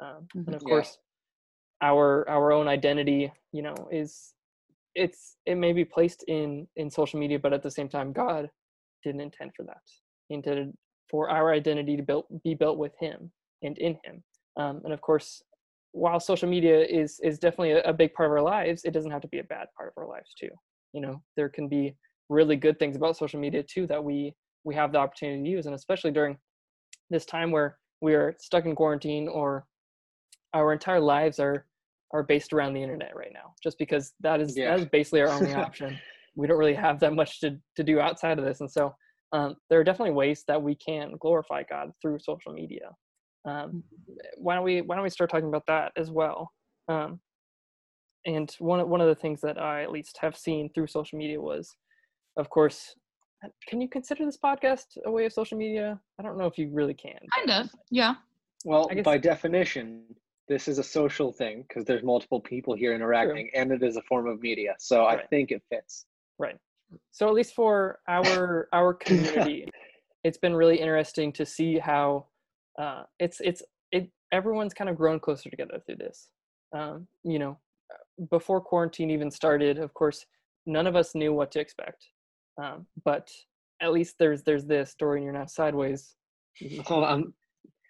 um, 0.00 0.26
mm-hmm. 0.36 0.46
and 0.46 0.54
of 0.54 0.62
yeah. 0.62 0.68
course 0.68 0.98
our 1.82 2.28
our 2.28 2.52
own 2.52 2.68
identity 2.68 3.32
you 3.52 3.62
know 3.62 3.88
is 3.90 4.34
it's 4.94 5.36
it 5.46 5.56
may 5.56 5.72
be 5.72 5.84
placed 5.84 6.24
in 6.28 6.66
in 6.76 6.90
social 6.90 7.18
media 7.18 7.38
but 7.38 7.52
at 7.52 7.62
the 7.62 7.70
same 7.70 7.88
time 7.88 8.12
god 8.12 8.50
didn't 9.04 9.20
intend 9.20 9.50
for 9.56 9.64
that 9.64 9.82
he 10.28 10.34
intended 10.34 10.72
for 11.10 11.28
our 11.28 11.52
identity 11.52 11.96
to 11.96 12.02
build, 12.02 12.24
be 12.42 12.54
built 12.54 12.78
with 12.78 12.92
him 12.98 13.30
and 13.62 13.76
in 13.78 13.98
him 14.04 14.22
um, 14.56 14.80
and 14.84 14.92
of 14.92 15.00
course 15.00 15.42
while 15.92 16.18
social 16.18 16.48
media 16.48 16.80
is 16.80 17.20
is 17.22 17.38
definitely 17.38 17.72
a, 17.72 17.82
a, 17.82 17.92
big 17.92 18.12
part 18.14 18.28
of 18.28 18.32
our 18.32 18.42
lives, 18.42 18.82
it 18.84 18.92
doesn't 18.92 19.10
have 19.10 19.20
to 19.22 19.28
be 19.28 19.38
a 19.38 19.44
bad 19.44 19.68
part 19.76 19.92
of 19.94 20.02
our 20.02 20.08
lives 20.08 20.34
too. 20.38 20.48
You 20.92 21.02
know, 21.02 21.22
there 21.36 21.48
can 21.48 21.68
be 21.68 21.94
really 22.28 22.56
good 22.56 22.78
things 22.78 22.96
about 22.96 23.16
social 23.16 23.38
media 23.38 23.62
too 23.62 23.86
that 23.86 24.02
we 24.02 24.34
we 24.64 24.74
have 24.74 24.92
the 24.92 24.98
opportunity 24.98 25.42
to 25.42 25.50
use, 25.50 25.66
and 25.66 25.74
especially 25.74 26.10
during 26.10 26.38
this 27.10 27.26
time 27.26 27.50
where 27.50 27.78
we 28.00 28.14
are 28.14 28.34
stuck 28.40 28.64
in 28.64 28.74
quarantine 28.74 29.28
or 29.28 29.66
our 30.54 30.72
entire 30.72 31.00
lives 31.00 31.38
are 31.38 31.66
are 32.12 32.22
based 32.22 32.52
around 32.52 32.74
the 32.74 32.82
internet 32.82 33.14
right 33.14 33.32
now. 33.32 33.54
Just 33.62 33.78
because 33.78 34.12
that 34.20 34.40
is 34.40 34.56
yeah. 34.56 34.70
that 34.70 34.80
is 34.80 34.86
basically 34.86 35.20
our 35.20 35.28
only 35.28 35.54
option. 35.66 35.98
we 36.34 36.46
don't 36.46 36.58
really 36.58 36.74
have 36.74 37.00
that 37.00 37.12
much 37.12 37.40
to 37.40 37.58
to 37.76 37.84
do 37.84 38.00
outside 38.00 38.38
of 38.38 38.44
this, 38.44 38.60
and 38.60 38.70
so 38.70 38.94
um, 39.32 39.56
there 39.68 39.78
are 39.80 39.84
definitely 39.84 40.14
ways 40.14 40.44
that 40.48 40.62
we 40.62 40.74
can 40.74 41.14
glorify 41.20 41.62
God 41.62 41.90
through 42.00 42.18
social 42.18 42.52
media 42.52 42.90
um, 43.44 43.82
why 44.36 44.54
don't 44.54 44.64
we 44.64 44.82
why 44.82 44.94
don't 44.94 45.04
we 45.04 45.10
start 45.10 45.30
talking 45.30 45.48
about 45.48 45.66
that 45.66 45.92
as 45.96 46.10
well? 46.10 46.52
Um, 46.88 47.20
and 48.26 48.54
one 48.58 48.88
one 48.88 49.00
of 49.00 49.08
the 49.08 49.14
things 49.16 49.40
that 49.40 49.58
i 49.58 49.82
at 49.82 49.90
least 49.90 50.16
have 50.20 50.36
seen 50.36 50.70
through 50.72 50.86
social 50.86 51.18
media 51.18 51.40
was 51.40 51.74
of 52.36 52.48
course 52.50 52.94
can 53.66 53.80
you 53.80 53.88
consider 53.88 54.24
this 54.24 54.38
podcast 54.38 54.98
a 55.04 55.10
way 55.10 55.24
of 55.24 55.32
social 55.32 55.58
media? 55.58 55.98
I 56.18 56.22
don't 56.22 56.38
know 56.38 56.46
if 56.46 56.56
you 56.58 56.70
really 56.72 56.94
can. 56.94 57.18
Kind 57.34 57.50
of 57.50 57.70
yeah. 57.90 58.14
Well 58.64 58.88
by 59.04 59.18
definition 59.18 60.02
this 60.48 60.68
is 60.68 60.78
a 60.78 60.82
social 60.82 61.32
thing 61.32 61.64
because 61.66 61.84
there's 61.84 62.02
multiple 62.02 62.40
people 62.40 62.74
here 62.74 62.94
interacting 62.94 63.48
true. 63.52 63.60
and 63.60 63.72
it 63.72 63.82
is 63.82 63.96
a 63.96 64.02
form 64.02 64.26
of 64.26 64.40
media 64.42 64.74
so 64.78 65.04
right. 65.04 65.20
i 65.20 65.26
think 65.26 65.50
it 65.50 65.62
fits. 65.70 66.06
Right. 66.38 66.56
So 67.10 67.28
at 67.28 67.34
least 67.34 67.54
for 67.54 68.00
our 68.08 68.68
our 68.72 68.94
community 69.06 69.68
it's 70.24 70.38
been 70.38 70.54
really 70.54 70.78
interesting 70.78 71.32
to 71.32 71.46
see 71.46 71.78
how 71.78 72.26
uh, 72.78 73.02
it's 73.18 73.40
it's 73.40 73.62
it 73.90 74.10
everyone's 74.32 74.74
kind 74.74 74.88
of 74.90 74.96
grown 74.96 75.20
closer 75.20 75.50
together 75.50 75.80
through 75.84 75.96
this. 75.96 76.28
Um, 76.74 77.06
you 77.24 77.38
know, 77.38 77.58
before 78.30 78.60
quarantine 78.60 79.10
even 79.10 79.30
started, 79.30 79.78
of 79.78 79.92
course, 79.94 80.24
none 80.66 80.86
of 80.86 80.96
us 80.96 81.14
knew 81.14 81.32
what 81.32 81.50
to 81.52 81.60
expect. 81.60 82.06
Um, 82.62 82.86
but 83.04 83.30
at 83.80 83.92
least 83.92 84.16
there's 84.18 84.42
there's 84.42 84.64
this 84.64 84.90
story 84.90 85.18
and 85.18 85.24
you're 85.24 85.34
now 85.34 85.46
sideways. 85.46 86.14
Hold 86.86 87.04
on. 87.04 87.32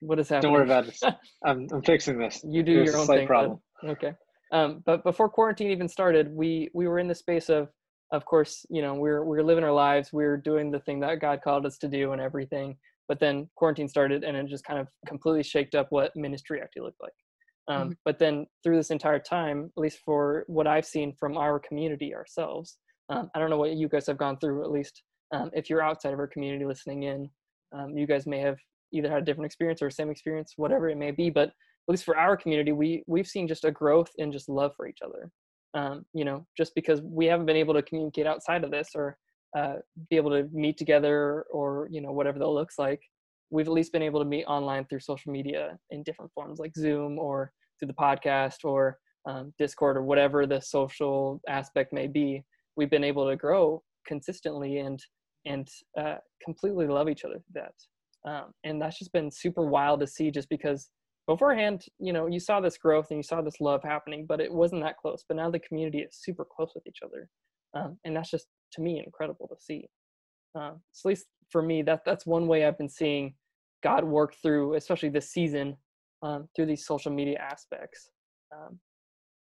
What 0.01 0.19
is 0.19 0.29
happening? 0.29 0.53
Don't 0.53 0.53
worry 0.53 0.65
about 0.65 0.89
it. 0.89 0.99
I'm 1.45 1.67
I'm 1.73 1.83
fixing 1.83 2.19
this. 2.19 2.45
You 2.45 2.63
do 2.63 2.77
There's 2.77 2.87
your 2.89 2.97
a 2.97 3.01
own 3.01 3.07
slight 3.07 3.19
thing. 3.19 3.27
problem. 3.27 3.61
but- 3.83 3.91
Okay. 3.91 4.13
Um, 4.53 4.83
but 4.85 5.03
before 5.03 5.29
quarantine 5.29 5.71
even 5.71 5.89
started, 5.89 6.29
we 6.33 6.69
we 6.75 6.87
were 6.87 6.99
in 6.99 7.09
the 7.09 7.15
space 7.15 7.49
of 7.49 7.69
of 8.13 8.25
course, 8.27 8.67
you 8.69 8.83
know, 8.83 8.95
we're 8.95 9.25
we're 9.25 9.43
living 9.43 9.65
our 9.65 9.73
lives, 9.73 10.13
we're 10.13 10.37
doing 10.37 10.71
the 10.71 10.79
thing 10.81 11.01
that 11.01 11.21
God 11.21 11.41
called 11.43 11.65
us 11.67 11.79
to 11.79 11.89
do 11.89 12.13
and 12.13 12.21
everything. 12.21 12.77
But 13.13 13.21
then 13.21 13.47
quarantine 13.57 13.89
started 13.89 14.25
and 14.25 14.35
it 14.39 14.47
just 14.47 14.65
kind 14.65 14.81
of 14.81 14.89
completely 15.07 15.43
shaked 15.43 15.75
up 15.75 15.89
what 15.91 16.17
ministry 16.17 16.63
actually 16.63 16.85
looked 16.85 17.03
like. 17.03 17.13
Um, 17.69 17.91
Mhm. 17.91 17.97
But 18.07 18.19
then 18.19 18.47
through 18.63 18.77
this 18.77 18.91
entire 18.91 19.19
time, 19.19 19.71
at 19.77 19.81
least 19.83 19.99
for 19.99 20.45
what 20.47 20.67
I've 20.67 20.87
seen 20.87 21.13
from 21.21 21.37
our 21.37 21.61
community 21.61 22.15
ourselves, 22.15 22.79
um, 23.11 23.31
I 23.35 23.39
don't 23.39 23.51
know 23.51 23.59
what 23.59 23.73
you 23.73 23.87
guys 23.87 24.07
have 24.07 24.17
gone 24.17 24.39
through. 24.39 24.65
At 24.65 24.71
least 24.71 25.03
um, 25.31 25.51
if 25.53 25.69
you're 25.69 25.83
outside 25.83 26.15
of 26.15 26.19
our 26.21 26.27
community 26.27 26.65
listening 26.65 27.03
in, 27.03 27.29
um, 27.73 27.99
you 27.99 28.07
guys 28.07 28.27
may 28.27 28.39
have 28.39 28.57
either 28.95 29.11
had 29.11 29.21
a 29.21 29.25
different 29.27 29.45
experience 29.45 29.83
or 29.83 29.91
same 29.91 30.09
experience, 30.09 30.55
whatever 30.57 30.89
it 30.89 30.97
may 30.97 31.11
be. 31.11 31.29
But 31.29 31.49
at 31.49 31.89
least 31.89 32.05
for 32.05 32.17
our 32.17 32.35
community, 32.35 32.73
we 32.73 33.05
we've 33.07 33.29
seen 33.29 33.47
just 33.47 33.67
a 33.67 33.71
growth 33.71 34.11
in 34.17 34.33
just 34.33 34.49
love 34.49 34.73
for 34.75 34.87
each 34.87 35.03
other. 35.05 35.31
Um, 35.75 36.07
you 36.15 36.25
know, 36.25 36.47
just 36.57 36.75
because 36.75 37.03
we 37.03 37.27
haven't 37.27 37.45
been 37.45 37.57
able 37.57 37.75
to 37.75 37.83
communicate 37.83 38.27
outside 38.27 38.65
of 38.65 38.71
this 38.71 38.91
or 38.95 39.19
uh, 39.57 39.77
be 40.11 40.17
able 40.17 40.31
to 40.31 40.49
meet 40.53 40.77
together 40.77 41.45
or 41.51 41.89
you 41.91 42.01
know 42.01 42.13
whatever 42.13 42.39
that 42.39 42.49
looks 42.49 42.79
like, 42.79 43.01
we've 43.51 43.67
at 43.67 43.73
least 43.73 43.93
been 43.93 44.03
able 44.03 44.21
to 44.21 44.27
meet 44.27 44.45
online 44.45 44.85
through 44.87 45.01
social 45.01 45.33
media 45.33 45.79
in 45.91 46.03
different 46.03 46.33
forms 46.33 46.59
like 46.59 46.75
Zoom 46.77 47.19
or 47.19 47.53
through 47.79 47.89
the 47.89 47.95
podcast 47.95 48.65
or 48.65 48.99
um, 49.27 49.53
Discord 49.59 49.97
or 49.97 50.03
whatever 50.03 50.47
the 50.47 50.61
social 50.61 51.41
aspect 51.49 51.93
may 51.93 52.07
be. 52.07 52.43
We've 52.77 52.91
been 52.91 53.05
able 53.05 53.29
to 53.29 53.37
grow 53.37 53.83
consistently 54.07 54.79
and 54.79 55.01
and 55.45 55.69
uh, 55.99 56.17
completely 56.45 56.87
love 56.87 57.09
each 57.09 57.25
other 57.25 57.35
through 57.35 57.63
that. 57.63 58.31
Um, 58.31 58.53
and 58.65 58.81
that's 58.81 58.99
just 58.99 59.13
been 59.13 59.31
super 59.31 59.67
wild 59.67 60.01
to 60.01 60.07
see 60.07 60.31
just 60.31 60.49
because 60.49 60.91
beforehand, 61.27 61.85
you 61.99 62.13
know, 62.13 62.27
you 62.27 62.39
saw 62.39 62.61
this 62.61 62.79
growth 62.79 63.07
and 63.11 63.19
you 63.19 63.23
saw 63.23 63.43
this 63.43 63.61
love 63.61 63.83
happening, 63.83 64.27
but 64.29 64.41
it 64.41 64.53
wasn't 64.53 64.83
that 64.83 64.99
close. 64.99 65.25
But 65.27 65.37
now 65.37 65.51
the 65.51 65.59
community 65.61 65.99
is 65.99 66.19
super 66.21 66.45
close 66.45 66.73
with 66.75 66.87
each 66.87 67.01
other. 67.05 67.29
Um, 67.75 67.99
and 68.05 68.15
that's 68.15 68.31
just, 68.31 68.47
to 68.73 68.81
me, 68.81 69.03
incredible 69.05 69.49
to 69.49 69.57
see. 69.61 69.87
Um, 70.55 70.81
so 70.93 71.09
at 71.09 71.11
least 71.11 71.27
for 71.51 71.63
me, 71.63 71.83
that 71.83 72.03
that's 72.05 72.27
one 72.27 72.47
way 72.47 72.65
I've 72.65 72.79
been 72.79 72.89
seeing 72.89 73.35
God 73.83 74.05
work 74.05 74.35
through, 74.43 74.75
especially 74.75 75.09
this 75.11 75.31
season, 75.31 75.77
um, 76.23 76.49
through 76.55 76.67
these 76.67 76.87
social 76.87 77.13
media 77.13 77.39
aspects. 77.39 78.11
Um, 78.55 78.79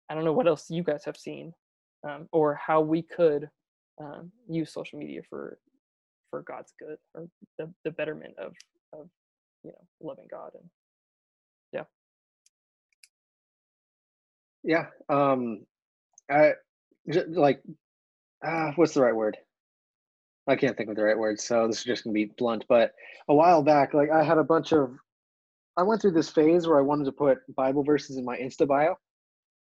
I 0.09 0.15
don't 0.15 0.25
know 0.25 0.33
what 0.33 0.47
else 0.47 0.69
you 0.69 0.83
guys 0.83 1.03
have 1.05 1.17
seen, 1.17 1.53
um, 2.07 2.27
or 2.31 2.55
how 2.55 2.81
we 2.81 3.01
could 3.03 3.49
um, 4.01 4.31
use 4.49 4.73
social 4.73 4.99
media 4.99 5.21
for 5.29 5.59
for 6.31 6.43
God's 6.43 6.73
good 6.79 6.97
or 7.15 7.27
the, 7.57 7.71
the 7.85 7.91
betterment 7.91 8.35
of 8.39 8.53
of 8.93 9.09
you 9.63 9.71
know 9.71 9.87
loving 10.01 10.27
God 10.31 10.51
and 10.55 10.69
yeah 11.73 11.83
Yeah. 14.63 14.87
Um, 15.09 15.65
I 16.29 16.53
like, 17.29 17.61
ah, 18.43 18.73
what's 18.75 18.93
the 18.93 19.01
right 19.01 19.15
word? 19.15 19.37
I 20.47 20.55
can't 20.55 20.75
think 20.75 20.89
of 20.89 20.95
the 20.95 21.03
right 21.03 21.17
word, 21.17 21.39
so 21.39 21.67
this 21.67 21.77
is 21.77 21.83
just 21.83 22.03
gonna 22.03 22.13
be 22.13 22.31
blunt. 22.37 22.65
But 22.67 22.93
a 23.27 23.35
while 23.35 23.61
back, 23.61 23.93
like 23.93 24.09
I 24.09 24.23
had 24.23 24.37
a 24.37 24.43
bunch 24.43 24.73
of, 24.73 24.91
I 25.77 25.83
went 25.83 26.01
through 26.01 26.11
this 26.11 26.29
phase 26.29 26.67
where 26.67 26.79
I 26.79 26.83
wanted 26.83 27.05
to 27.05 27.11
put 27.11 27.39
Bible 27.55 27.83
verses 27.83 28.17
in 28.17 28.25
my 28.25 28.37
Insta 28.37 28.67
bio, 28.67 28.97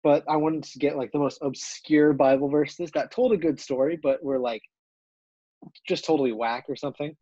but 0.02 0.24
I 0.28 0.36
wanted 0.36 0.64
to 0.64 0.78
get 0.78 0.96
like 0.96 1.12
the 1.12 1.18
most 1.18 1.38
obscure 1.42 2.12
Bible 2.12 2.48
verses 2.48 2.90
that 2.92 3.10
told 3.10 3.32
a 3.32 3.36
good 3.36 3.58
story, 3.58 3.98
but 4.02 4.22
were 4.22 4.38
like 4.38 4.62
just 5.88 6.04
totally 6.04 6.32
whack 6.32 6.66
or 6.68 6.76
something. 6.76 7.16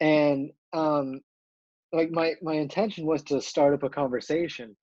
And 0.00 0.50
um, 0.72 1.20
like 1.92 2.10
my 2.10 2.34
my 2.42 2.54
intention 2.54 3.04
was 3.04 3.22
to 3.24 3.40
start 3.40 3.74
up 3.74 3.82
a 3.82 3.90
conversation 3.90 4.76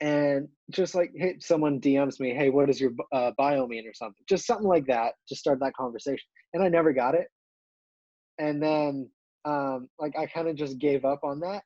and 0.00 0.48
just 0.70 0.94
like 0.94 1.10
hey 1.16 1.36
someone 1.40 1.80
dms 1.80 2.20
me 2.20 2.32
hey 2.34 2.50
what 2.50 2.66
does 2.66 2.80
your 2.80 2.92
uh, 3.12 3.32
bio 3.36 3.66
mean 3.66 3.86
or 3.86 3.92
something? 3.94 4.22
Just 4.28 4.46
something 4.46 4.66
like 4.68 4.86
that 4.86 5.14
just 5.28 5.40
start 5.40 5.58
that 5.60 5.74
conversation 5.74 6.24
and 6.54 6.62
i 6.62 6.68
never 6.68 6.92
got 6.92 7.14
it. 7.14 7.26
And 8.38 8.62
then 8.62 9.10
um 9.44 9.88
like 9.98 10.16
i 10.18 10.26
kind 10.26 10.48
of 10.48 10.56
just 10.56 10.78
gave 10.78 11.04
up 11.04 11.20
on 11.24 11.40
that 11.40 11.62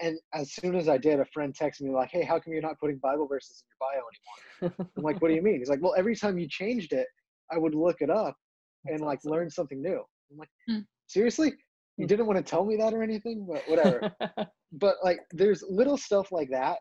and 0.00 0.18
as 0.34 0.52
soon 0.54 0.74
as 0.74 0.88
i 0.88 0.96
did 0.96 1.20
a 1.20 1.24
friend 1.26 1.54
texted 1.54 1.82
me 1.82 1.90
like 1.90 2.10
hey 2.10 2.22
how 2.22 2.38
come 2.38 2.52
you're 2.52 2.62
not 2.62 2.78
putting 2.80 2.98
bible 2.98 3.26
verses 3.26 3.62
in 3.62 3.68
your 3.68 3.78
bio 3.80 3.98
anymore? 3.98 4.76
I'm 4.96 5.04
like 5.04 5.20
what 5.20 5.28
do 5.28 5.34
you 5.34 5.42
mean? 5.42 5.58
He's 5.58 5.68
like 5.68 5.82
well 5.82 5.94
every 5.96 6.16
time 6.16 6.38
you 6.38 6.48
changed 6.48 6.92
it 6.92 7.06
i 7.52 7.58
would 7.58 7.74
look 7.74 7.96
it 8.00 8.10
up 8.10 8.36
and 8.86 8.94
That's 9.00 9.02
like 9.02 9.18
awesome. 9.18 9.32
learn 9.32 9.50
something 9.50 9.82
new. 9.82 10.02
I'm 10.30 10.38
like 10.38 10.48
Hmm. 10.68 10.78
seriously? 11.06 11.52
You 11.98 12.04
Hmm. 12.04 12.06
didn't 12.06 12.26
want 12.26 12.38
to 12.38 12.42
tell 12.42 12.64
me 12.64 12.76
that 12.76 12.94
or 12.94 13.02
anything? 13.02 13.46
But 13.48 13.68
whatever. 13.68 14.06
But 14.72 14.96
like 15.02 15.18
there's 15.32 15.64
little 15.68 15.96
stuff 15.96 16.30
like 16.30 16.48
that 16.50 16.78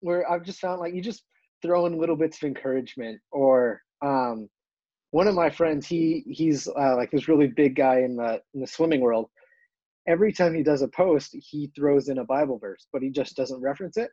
where 0.00 0.30
I've 0.30 0.44
just 0.44 0.60
found 0.60 0.80
like 0.80 0.94
you 0.94 1.00
just 1.00 1.24
throw 1.62 1.86
in 1.86 1.98
little 1.98 2.16
bits 2.16 2.42
of 2.42 2.46
encouragement 2.46 3.20
or 3.32 3.80
um 4.02 4.48
one 5.10 5.28
of 5.28 5.34
my 5.34 5.48
friends 5.48 5.86
he 5.86 6.24
he's 6.26 6.68
uh, 6.68 6.96
like 6.96 7.10
this 7.10 7.28
really 7.28 7.46
big 7.46 7.76
guy 7.76 8.00
in 8.00 8.16
the 8.16 8.40
in 8.54 8.60
the 8.60 8.66
swimming 8.66 9.00
world. 9.00 9.28
Every 10.08 10.32
time 10.32 10.54
he 10.54 10.62
does 10.62 10.82
a 10.82 10.88
post 10.88 11.34
he 11.34 11.70
throws 11.74 12.08
in 12.08 12.18
a 12.18 12.24
bible 12.24 12.58
verse 12.58 12.86
but 12.92 13.02
he 13.02 13.10
just 13.10 13.36
doesn't 13.36 13.60
reference 13.60 13.96
it. 13.96 14.10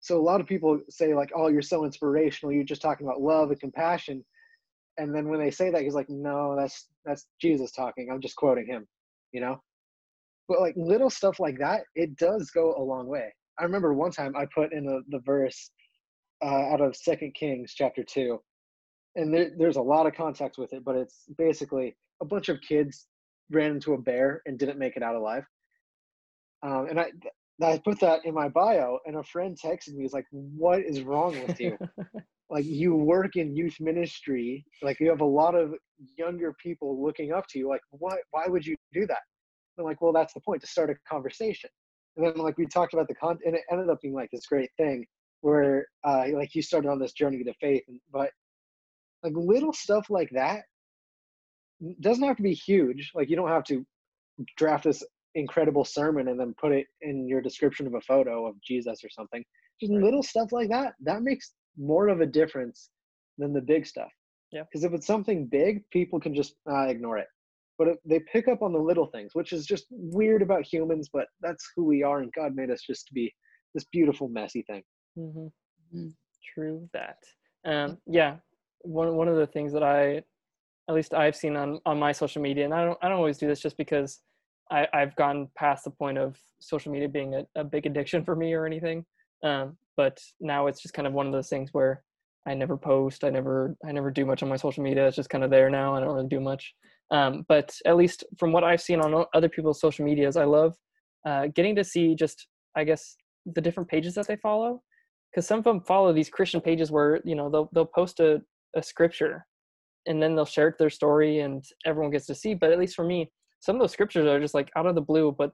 So 0.00 0.18
a 0.18 0.22
lot 0.22 0.40
of 0.40 0.46
people 0.46 0.80
say 0.88 1.14
like 1.14 1.30
oh 1.34 1.48
you're 1.48 1.62
so 1.62 1.84
inspirational. 1.84 2.52
You're 2.52 2.64
just 2.64 2.82
talking 2.82 3.06
about 3.06 3.20
love 3.20 3.50
and 3.50 3.60
compassion. 3.60 4.24
And 4.98 5.14
then 5.14 5.28
when 5.28 5.40
they 5.40 5.50
say 5.50 5.70
that 5.70 5.82
he's 5.82 5.94
like 5.94 6.10
no 6.10 6.56
that's 6.58 6.88
that's 7.04 7.26
jesus 7.40 7.72
talking. 7.72 8.10
I'm 8.12 8.20
just 8.20 8.36
quoting 8.36 8.66
him 8.66 8.86
you 9.32 9.40
know? 9.40 9.60
But 10.48 10.60
like 10.60 10.74
little 10.76 11.10
stuff 11.10 11.38
like 11.38 11.58
that 11.58 11.82
it 11.94 12.16
does 12.16 12.50
go 12.50 12.74
a 12.76 12.82
long 12.82 13.06
way 13.06 13.32
i 13.60 13.64
remember 13.64 13.92
one 13.92 14.10
time 14.10 14.34
i 14.36 14.46
put 14.54 14.72
in 14.72 14.84
the, 14.84 15.02
the 15.10 15.20
verse 15.20 15.70
uh, 16.42 16.72
out 16.72 16.80
of 16.80 16.96
second 16.96 17.34
kings 17.34 17.74
chapter 17.76 18.02
2 18.02 18.38
and 19.16 19.34
there, 19.34 19.50
there's 19.58 19.76
a 19.76 19.82
lot 19.82 20.06
of 20.06 20.14
context 20.14 20.58
with 20.58 20.72
it 20.72 20.84
but 20.84 20.96
it's 20.96 21.24
basically 21.36 21.96
a 22.22 22.24
bunch 22.24 22.48
of 22.48 22.60
kids 22.60 23.06
ran 23.50 23.72
into 23.72 23.94
a 23.94 23.98
bear 23.98 24.42
and 24.46 24.58
didn't 24.58 24.78
make 24.78 24.96
it 24.96 25.02
out 25.02 25.16
alive. 25.16 25.44
Um, 26.62 26.86
and 26.88 27.00
I, 27.00 27.10
I 27.62 27.78
put 27.78 28.00
that 28.00 28.24
in 28.24 28.34
my 28.34 28.48
bio 28.48 28.98
and 29.06 29.16
a 29.16 29.22
friend 29.22 29.56
texted 29.56 29.94
me 29.94 30.02
he's 30.02 30.12
like 30.12 30.26
what 30.30 30.80
is 30.80 31.02
wrong 31.02 31.36
with 31.46 31.60
you? 31.60 31.76
Like 32.52 32.64
you 32.64 32.96
work 32.96 33.36
in 33.36 33.54
youth 33.54 33.76
ministry 33.78 34.64
like 34.82 34.98
you 34.98 35.08
have 35.08 35.20
a 35.20 35.24
lot 35.24 35.54
of 35.54 35.72
younger 36.18 36.52
people 36.60 37.00
looking 37.00 37.32
up 37.32 37.46
to 37.50 37.60
you 37.60 37.68
like 37.68 37.80
why 37.90 38.16
why 38.32 38.46
would 38.48 38.66
you 38.66 38.74
do 38.92 39.06
that? 39.06 39.20
I'm 39.78 39.84
like 39.84 40.02
well 40.02 40.12
that's 40.12 40.34
the 40.34 40.40
point 40.40 40.60
to 40.62 40.66
start 40.66 40.90
a 40.90 40.96
conversation 41.08 41.70
and 42.16 42.26
then 42.26 42.36
like 42.36 42.58
we 42.58 42.66
talked 42.66 42.94
about 42.94 43.08
the 43.08 43.14
content 43.14 43.42
and 43.46 43.54
it 43.54 43.62
ended 43.70 43.88
up 43.88 44.00
being 44.00 44.14
like 44.14 44.30
this 44.32 44.46
great 44.46 44.70
thing 44.76 45.06
where 45.40 45.86
uh 46.04 46.24
like 46.34 46.54
you 46.54 46.62
started 46.62 46.88
on 46.88 46.98
this 46.98 47.12
journey 47.12 47.42
to 47.42 47.52
faith 47.60 47.82
and, 47.88 48.00
but 48.12 48.30
like 49.22 49.32
little 49.36 49.72
stuff 49.72 50.06
like 50.10 50.30
that 50.32 50.62
doesn't 52.00 52.24
have 52.24 52.36
to 52.36 52.42
be 52.42 52.54
huge 52.54 53.10
like 53.14 53.30
you 53.30 53.36
don't 53.36 53.48
have 53.48 53.64
to 53.64 53.84
draft 54.56 54.84
this 54.84 55.04
incredible 55.34 55.84
sermon 55.84 56.28
and 56.28 56.38
then 56.38 56.54
put 56.60 56.72
it 56.72 56.86
in 57.02 57.26
your 57.28 57.40
description 57.40 57.86
of 57.86 57.94
a 57.94 58.00
photo 58.00 58.46
of 58.46 58.54
jesus 58.62 59.02
or 59.04 59.08
something 59.10 59.44
just 59.80 59.92
Right. 59.92 60.02
little 60.02 60.22
stuff 60.22 60.52
like 60.52 60.68
that 60.70 60.94
that 61.00 61.22
makes 61.22 61.52
more 61.78 62.08
of 62.08 62.20
a 62.20 62.26
difference 62.26 62.90
than 63.38 63.52
the 63.52 63.60
big 63.60 63.86
stuff 63.86 64.10
Yeah. 64.50 64.64
because 64.64 64.84
if 64.84 64.92
it's 64.92 65.06
something 65.06 65.46
big 65.46 65.88
people 65.90 66.20
can 66.20 66.34
just 66.34 66.54
uh, 66.70 66.86
ignore 66.88 67.18
it 67.18 67.28
but 67.80 67.88
they 68.04 68.20
pick 68.32 68.46
up 68.46 68.62
on 68.62 68.72
the 68.72 68.78
little 68.78 69.06
things 69.06 69.30
which 69.34 69.52
is 69.52 69.64
just 69.66 69.86
weird 69.90 70.42
about 70.42 70.64
humans 70.64 71.08
but 71.12 71.26
that's 71.40 71.72
who 71.74 71.84
we 71.84 72.02
are 72.02 72.20
and 72.20 72.32
god 72.34 72.54
made 72.54 72.70
us 72.70 72.82
just 72.86 73.06
to 73.06 73.14
be 73.14 73.32
this 73.74 73.86
beautiful 73.90 74.28
messy 74.28 74.62
thing 74.68 74.82
hmm 75.16 75.46
Mhm. 75.94 76.14
True 76.54 76.88
that. 76.92 77.18
Um, 77.64 77.98
yeah, 78.06 78.36
one 78.80 79.16
one 79.16 79.28
of 79.28 79.36
the 79.36 79.46
things 79.46 79.72
that 79.72 79.82
I, 79.82 80.22
at 80.88 80.94
least 80.94 81.14
I've 81.14 81.36
seen 81.36 81.56
on 81.56 81.80
on 81.86 81.98
my 81.98 82.12
social 82.12 82.42
media, 82.42 82.64
and 82.64 82.74
I 82.74 82.84
don't 82.84 82.98
I 83.02 83.08
don't 83.08 83.18
always 83.18 83.38
do 83.38 83.46
this 83.46 83.60
just 83.60 83.76
because 83.76 84.20
I 84.70 84.86
I've 84.92 85.14
gone 85.16 85.48
past 85.56 85.84
the 85.84 85.90
point 85.90 86.18
of 86.18 86.38
social 86.60 86.92
media 86.92 87.08
being 87.08 87.34
a, 87.34 87.46
a 87.56 87.64
big 87.64 87.86
addiction 87.86 88.24
for 88.24 88.34
me 88.34 88.54
or 88.54 88.66
anything. 88.66 89.04
Um, 89.44 89.76
but 89.96 90.20
now 90.40 90.66
it's 90.66 90.82
just 90.82 90.94
kind 90.94 91.06
of 91.06 91.12
one 91.12 91.26
of 91.26 91.32
those 91.32 91.48
things 91.48 91.70
where 91.72 92.02
I 92.46 92.54
never 92.54 92.76
post, 92.76 93.24
I 93.24 93.30
never 93.30 93.76
I 93.86 93.92
never 93.92 94.10
do 94.10 94.24
much 94.24 94.42
on 94.42 94.48
my 94.48 94.56
social 94.56 94.82
media. 94.82 95.06
It's 95.06 95.16
just 95.16 95.30
kind 95.30 95.44
of 95.44 95.50
there 95.50 95.70
now. 95.70 95.94
I 95.94 96.00
don't 96.00 96.14
really 96.14 96.28
do 96.28 96.40
much. 96.40 96.74
Um, 97.10 97.44
but 97.48 97.74
at 97.86 97.96
least 97.96 98.24
from 98.38 98.52
what 98.52 98.64
I've 98.64 98.80
seen 98.80 99.00
on 99.00 99.24
other 99.34 99.48
people's 99.48 99.80
social 99.80 100.04
medias, 100.04 100.36
I 100.36 100.44
love 100.44 100.76
uh, 101.26 101.48
getting 101.54 101.74
to 101.76 101.84
see 101.84 102.14
just 102.14 102.46
I 102.76 102.84
guess 102.84 103.16
the 103.46 103.60
different 103.60 103.88
pages 103.88 104.14
that 104.14 104.26
they 104.26 104.36
follow 104.36 104.82
because 105.30 105.46
some 105.46 105.58
of 105.58 105.64
them 105.64 105.80
follow 105.80 106.12
these 106.12 106.30
Christian 106.30 106.60
pages 106.60 106.90
where 106.90 107.20
you 107.24 107.34
know 107.34 107.50
they'll 107.50 107.68
they'll 107.74 107.86
post 107.86 108.20
a, 108.20 108.40
a 108.76 108.82
scripture 108.82 109.46
and 110.06 110.22
then 110.22 110.34
they'll 110.34 110.44
share 110.46 110.74
their 110.78 110.90
story 110.90 111.40
and 111.40 111.64
everyone 111.84 112.10
gets 112.10 112.26
to 112.26 112.34
see. 112.34 112.54
But 112.54 112.70
at 112.70 112.78
least 112.78 112.96
for 112.96 113.04
me, 113.04 113.30
some 113.60 113.76
of 113.76 113.80
those 113.80 113.92
scriptures 113.92 114.26
are 114.26 114.40
just 114.40 114.54
like 114.54 114.70
out 114.76 114.86
of 114.86 114.94
the 114.94 115.00
blue, 115.00 115.34
but 115.36 115.52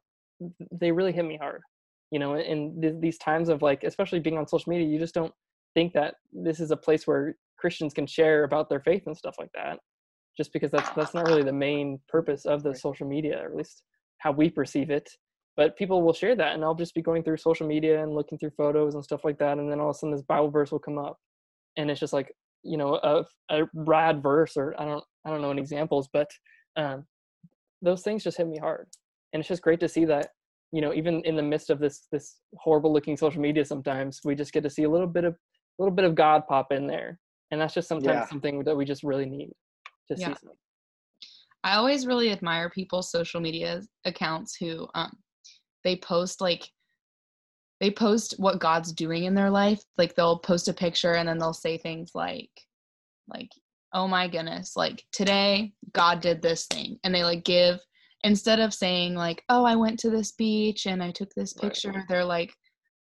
they 0.70 0.92
really 0.92 1.12
hit 1.12 1.24
me 1.24 1.36
hard 1.36 1.62
you 2.10 2.18
know 2.18 2.36
in 2.36 2.80
th- 2.80 2.94
these 3.00 3.18
times 3.18 3.48
of 3.48 3.62
like 3.62 3.82
especially 3.84 4.20
being 4.20 4.38
on 4.38 4.46
social 4.46 4.70
media 4.70 4.86
you 4.86 4.98
just 4.98 5.14
don't 5.14 5.32
think 5.74 5.92
that 5.92 6.14
this 6.32 6.60
is 6.60 6.70
a 6.70 6.76
place 6.76 7.06
where 7.06 7.36
christians 7.58 7.92
can 7.92 8.06
share 8.06 8.44
about 8.44 8.68
their 8.68 8.80
faith 8.80 9.02
and 9.06 9.16
stuff 9.16 9.36
like 9.38 9.50
that 9.54 9.78
just 10.36 10.52
because 10.52 10.70
that's 10.70 10.90
that's 10.90 11.14
not 11.14 11.26
really 11.26 11.42
the 11.42 11.52
main 11.52 11.98
purpose 12.08 12.44
of 12.44 12.62
the 12.62 12.74
social 12.74 13.06
media 13.06 13.40
or 13.42 13.46
at 13.46 13.56
least 13.56 13.82
how 14.18 14.32
we 14.32 14.50
perceive 14.50 14.90
it. 14.90 15.08
But 15.56 15.76
people 15.76 16.02
will 16.02 16.12
share 16.12 16.36
that 16.36 16.54
and 16.54 16.64
i'll 16.64 16.74
just 16.74 16.94
be 16.94 17.02
going 17.02 17.22
through 17.22 17.38
social 17.38 17.66
media 17.66 18.02
and 18.02 18.14
looking 18.14 18.38
through 18.38 18.52
photos 18.56 18.94
and 18.94 19.02
stuff 19.02 19.24
like 19.24 19.38
that 19.38 19.58
and 19.58 19.70
then 19.70 19.80
all 19.80 19.90
of 19.90 19.96
a 19.96 19.98
sudden 19.98 20.14
this 20.14 20.22
bible 20.22 20.50
verse 20.50 20.70
will 20.70 20.78
come 20.78 20.98
up. 20.98 21.16
And 21.76 21.90
it's 21.90 22.00
just 22.00 22.12
like 22.12 22.32
you 22.62 22.76
know 22.76 22.96
a, 23.02 23.24
a 23.50 23.64
rad 23.74 24.22
verse 24.22 24.56
or 24.56 24.74
i 24.80 24.84
don't 24.84 25.04
i 25.24 25.30
don't 25.30 25.40
know 25.40 25.50
any 25.50 25.60
examples 25.60 26.08
but 26.12 26.28
um, 26.76 27.04
those 27.80 28.02
things 28.02 28.24
just 28.24 28.36
hit 28.36 28.48
me 28.48 28.58
hard. 28.58 28.86
And 29.32 29.40
it's 29.40 29.48
just 29.48 29.62
great 29.62 29.80
to 29.80 29.88
see 29.88 30.04
that 30.06 30.28
you 30.72 30.80
know 30.80 30.92
even 30.92 31.22
in 31.24 31.36
the 31.36 31.42
midst 31.42 31.70
of 31.70 31.78
this 31.78 32.06
this 32.12 32.36
horrible 32.56 32.92
looking 32.92 33.16
social 33.16 33.40
media 33.40 33.64
sometimes 33.64 34.20
we 34.24 34.34
just 34.34 34.52
get 34.52 34.62
to 34.64 34.70
see 34.70 34.82
a 34.82 34.90
little 34.90 35.06
bit 35.06 35.24
of 35.24 35.34
a 35.34 35.82
little 35.82 35.94
bit 35.94 36.04
of 36.04 36.14
god 36.14 36.42
pop 36.48 36.72
in 36.72 36.86
there. 36.86 37.18
And 37.50 37.60
that's 37.60 37.74
just 37.74 37.88
sometimes 37.88 38.22
yeah. 38.22 38.26
something 38.26 38.64
that 38.64 38.76
we 38.76 38.84
just 38.84 39.04
really 39.04 39.26
need 39.26 39.52
to 40.08 40.16
yeah. 40.16 40.34
see 40.34 40.48
i 41.64 41.76
always 41.76 42.06
really 42.06 42.30
admire 42.30 42.70
people's 42.70 43.10
social 43.10 43.40
media 43.40 43.82
accounts 44.04 44.56
who 44.56 44.86
um 44.94 45.16
they 45.86 45.96
post 45.96 46.40
like 46.40 46.68
they 47.80 47.90
post 47.90 48.34
what 48.38 48.58
god's 48.58 48.92
doing 48.92 49.24
in 49.24 49.34
their 49.34 49.50
life. 49.50 49.80
Like 49.96 50.14
they'll 50.14 50.38
post 50.38 50.68
a 50.68 50.72
picture 50.72 51.14
and 51.14 51.28
then 51.28 51.38
they'll 51.38 51.52
say 51.52 51.78
things 51.78 52.10
like 52.14 52.50
like 53.28 53.50
oh 53.92 54.08
my 54.08 54.28
goodness 54.28 54.76
like 54.76 55.04
today 55.12 55.72
god 55.92 56.20
did 56.20 56.42
this 56.42 56.66
thing. 56.66 56.98
And 57.04 57.14
they 57.14 57.22
like 57.22 57.44
give 57.44 57.78
instead 58.24 58.60
of 58.60 58.74
saying 58.74 59.14
like 59.14 59.44
oh 59.48 59.64
i 59.64 59.76
went 59.76 59.98
to 60.00 60.10
this 60.10 60.32
beach 60.32 60.86
and 60.86 61.02
i 61.02 61.10
took 61.12 61.32
this 61.34 61.52
picture 61.52 61.90
right. 61.90 62.04
they're 62.08 62.24
like 62.24 62.52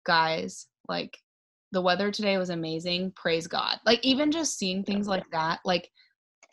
guys 0.05 0.67
like 0.89 1.17
the 1.71 1.81
weather 1.81 2.11
today 2.11 2.37
was 2.37 2.49
amazing. 2.49 3.11
Praise 3.15 3.47
god. 3.47 3.77
Like 3.85 3.99
even 4.03 4.31
just 4.31 4.57
seeing 4.57 4.83
things 4.83 5.07
like 5.07 5.25
that 5.31 5.59
like 5.65 5.89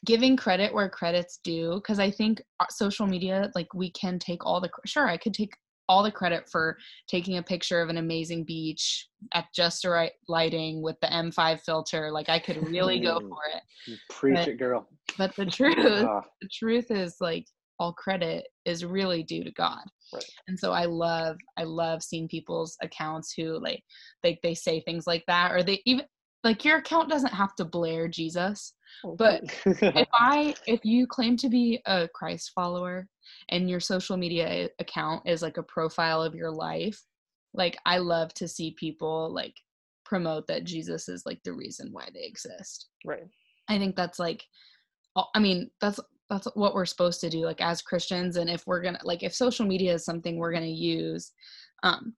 giving 0.05 0.37
credit 0.37 0.73
where 0.73 0.89
credit's 0.89 1.39
due 1.43 1.75
because 1.75 1.99
i 1.99 2.11
think 2.11 2.43
uh, 2.61 2.67
social 2.71 3.07
media 3.07 3.51
like 3.55 3.73
we 3.75 3.91
can 3.93 4.19
take 4.19 4.45
all 4.45 4.61
the 4.61 4.71
sure 4.85 5.09
i 5.09 5.17
could 5.17 5.35
take 5.35 5.55
all 5.89 6.03
the 6.03 6.11
credit 6.11 6.49
for 6.51 6.79
taking 7.09 7.37
a 7.37 7.43
picture 7.43 7.81
of 7.81 7.89
an 7.89 7.99
amazing 7.99 8.45
beach 8.45 9.09
at 9.33 9.47
just 9.55 9.83
the 9.83 9.91
right 9.91 10.13
lighting 10.29 10.83
with 10.83 10.97
the 11.01 11.09
M5 11.09 11.61
filter. 11.61 12.11
Like 12.11 12.29
I 12.29 12.39
could 12.39 12.67
really 12.69 13.01
go 13.01 13.21
for 13.29 13.39
it. 13.55 13.99
Preach 14.11 14.35
but, 14.35 14.49
it, 14.49 14.59
girl. 14.59 14.89
But 15.19 15.37
the 15.37 15.47
truth, 15.51 15.77
ah. 15.79 16.23
the 16.41 16.49
truth 16.49 16.91
is 16.91 17.17
like 17.21 17.47
all 17.79 17.93
credit 17.93 18.47
is 18.65 18.85
really 18.85 19.23
due 19.23 19.45
to 19.45 19.53
God. 19.53 19.83
Right. 20.13 20.25
And 20.49 20.59
so 20.59 20.73
I 20.73 20.85
love 20.85 21.37
I 21.59 21.65
love 21.65 22.03
seeing 22.03 22.29
people's 22.29 22.77
accounts 22.83 23.35
who 23.37 23.61
like 23.61 23.83
they 24.23 24.39
they 24.43 24.55
say 24.55 24.81
things 24.81 25.07
like 25.07 25.25
that 25.27 25.53
or 25.53 25.63
they 25.63 25.83
even 25.85 26.07
like 26.45 26.65
your 26.65 26.79
account 26.79 27.09
doesn't 27.09 27.33
have 27.33 27.55
to 27.57 27.65
blare 27.65 28.07
Jesus. 28.07 28.75
But 29.17 29.43
if 29.67 30.09
I 30.13 30.55
if 30.67 30.85
you 30.85 31.07
claim 31.07 31.37
to 31.39 31.49
be 31.49 31.81
a 31.87 32.09
Christ 32.09 32.53
follower 32.55 33.09
and 33.49 33.69
your 33.69 33.81
social 33.81 34.17
media 34.17 34.69
account 34.79 35.27
is 35.27 35.43
like 35.43 35.57
a 35.57 35.63
profile 35.63 36.23
of 36.23 36.35
your 36.35 36.51
life, 36.51 37.01
like 37.53 37.77
I 37.87 37.99
love 37.99 38.33
to 38.35 38.49
see 38.49 38.77
people 38.79 39.33
like 39.33 39.55
promote 40.05 40.47
that 40.49 40.65
Jesus 40.65 41.09
is 41.09 41.25
like 41.25 41.41
the 41.45 41.53
reason 41.53 41.89
why 41.93 42.09
they 42.13 42.25
exist. 42.25 42.89
Right. 43.05 43.25
I 43.69 43.79
think 43.79 43.97
that's 43.97 44.19
like 44.19 44.45
I 45.35 45.39
mean, 45.39 45.71
that's 45.81 46.01
that's 46.31 46.49
what 46.55 46.75
we're 46.75 46.87
supposed 46.87 47.21
to 47.21 47.29
do 47.29 47.45
like 47.45 47.61
as 47.61 47.83
christians 47.83 48.37
and 48.37 48.49
if 48.49 48.67
we're 48.67 48.81
gonna 48.81 48.99
like 49.05 49.23
if 49.23 49.35
social 49.35 49.67
media 49.67 49.93
is 49.93 50.05
something 50.05 50.39
we're 50.39 50.53
gonna 50.53 50.67
use 50.67 51.33
um 51.83 52.15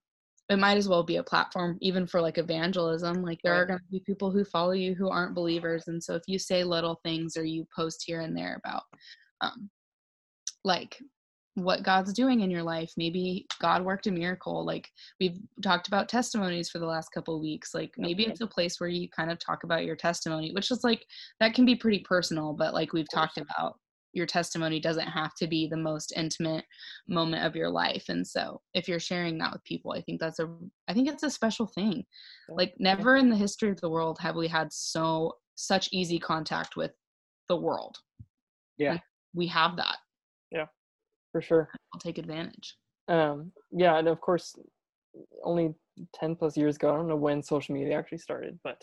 it 0.49 0.57
might 0.57 0.77
as 0.77 0.87
well 0.87 1.03
be 1.03 1.17
a 1.17 1.23
platform 1.23 1.77
even 1.81 2.07
for 2.07 2.21
like 2.21 2.37
evangelism 2.37 3.21
like 3.21 3.39
there 3.43 3.53
right. 3.53 3.59
are 3.59 3.65
going 3.65 3.79
to 3.79 3.85
be 3.91 3.99
people 4.05 4.31
who 4.31 4.45
follow 4.45 4.71
you 4.71 4.95
who 4.95 5.09
aren't 5.09 5.35
believers 5.35 5.83
and 5.87 6.01
so 6.01 6.15
if 6.15 6.23
you 6.27 6.39
say 6.39 6.63
little 6.63 6.99
things 7.03 7.35
or 7.35 7.43
you 7.43 7.65
post 7.75 8.03
here 8.05 8.21
and 8.21 8.35
there 8.35 8.59
about 8.63 8.83
um 9.41 9.69
like 10.63 10.97
what 11.57 11.81
God's 11.81 12.13
doing 12.13 12.41
in 12.41 12.51
your 12.51 12.61
life. 12.61 12.91
Maybe 12.97 13.47
God 13.59 13.83
worked 13.83 14.05
a 14.05 14.11
miracle. 14.11 14.63
Like 14.63 14.87
we've 15.19 15.39
talked 15.63 15.87
about 15.87 16.07
testimonies 16.07 16.69
for 16.69 16.77
the 16.77 16.85
last 16.85 17.09
couple 17.09 17.41
weeks. 17.41 17.73
Like 17.73 17.91
maybe 17.97 18.23
okay. 18.23 18.31
it's 18.31 18.41
a 18.41 18.47
place 18.47 18.79
where 18.79 18.89
you 18.89 19.09
kind 19.09 19.31
of 19.31 19.39
talk 19.39 19.63
about 19.63 19.83
your 19.83 19.95
testimony, 19.95 20.51
which 20.53 20.69
is 20.69 20.83
like 20.83 21.03
that 21.39 21.55
can 21.55 21.65
be 21.65 21.75
pretty 21.75 21.99
personal, 21.99 22.53
but 22.53 22.75
like 22.75 22.93
we've 22.93 23.09
talked 23.11 23.39
about 23.39 23.79
your 24.17 24.25
testimony 24.25 24.79
doesn't 24.79 25.07
have 25.07 25.33
to 25.35 25.47
be 25.47 25.67
the 25.67 25.77
most 25.77 26.11
intimate 26.15 26.65
moment 27.07 27.45
of 27.45 27.55
your 27.55 27.69
life. 27.69 28.05
And 28.09 28.27
so 28.27 28.61
if 28.73 28.87
you're 28.87 28.99
sharing 28.99 29.37
that 29.37 29.53
with 29.53 29.63
people 29.63 29.93
i 29.93 30.01
think 30.01 30.19
that's 30.19 30.39
a 30.39 30.49
i 30.87 30.93
think 30.93 31.07
it's 31.07 31.23
a 31.23 31.29
special 31.29 31.67
thing. 31.67 32.03
Like 32.49 32.73
never 32.79 33.15
in 33.15 33.29
the 33.29 33.37
history 33.37 33.69
of 33.69 33.79
the 33.79 33.89
world 33.89 34.17
have 34.19 34.35
we 34.35 34.47
had 34.47 34.73
so 34.73 35.33
such 35.55 35.89
easy 35.91 36.19
contact 36.19 36.75
with 36.75 36.91
the 37.47 37.55
world. 37.55 37.97
Yeah. 38.77 38.91
And 38.91 39.01
we 39.33 39.47
have 39.47 39.77
that. 39.77 39.97
Yeah 40.51 40.65
for 41.31 41.41
sure. 41.41 41.69
I'll 41.93 41.99
take 41.99 42.17
advantage. 42.17 42.75
Um 43.07 43.51
yeah 43.71 43.97
and 43.97 44.07
of 44.07 44.19
course 44.19 44.55
only 45.43 45.73
10 46.13 46.35
plus 46.35 46.55
years 46.55 46.75
ago 46.75 46.93
i 46.93 46.95
don't 46.95 47.07
know 47.07 47.15
when 47.15 47.41
social 47.41 47.73
media 47.73 47.97
actually 47.97 48.19
started 48.19 48.59
but 48.63 48.79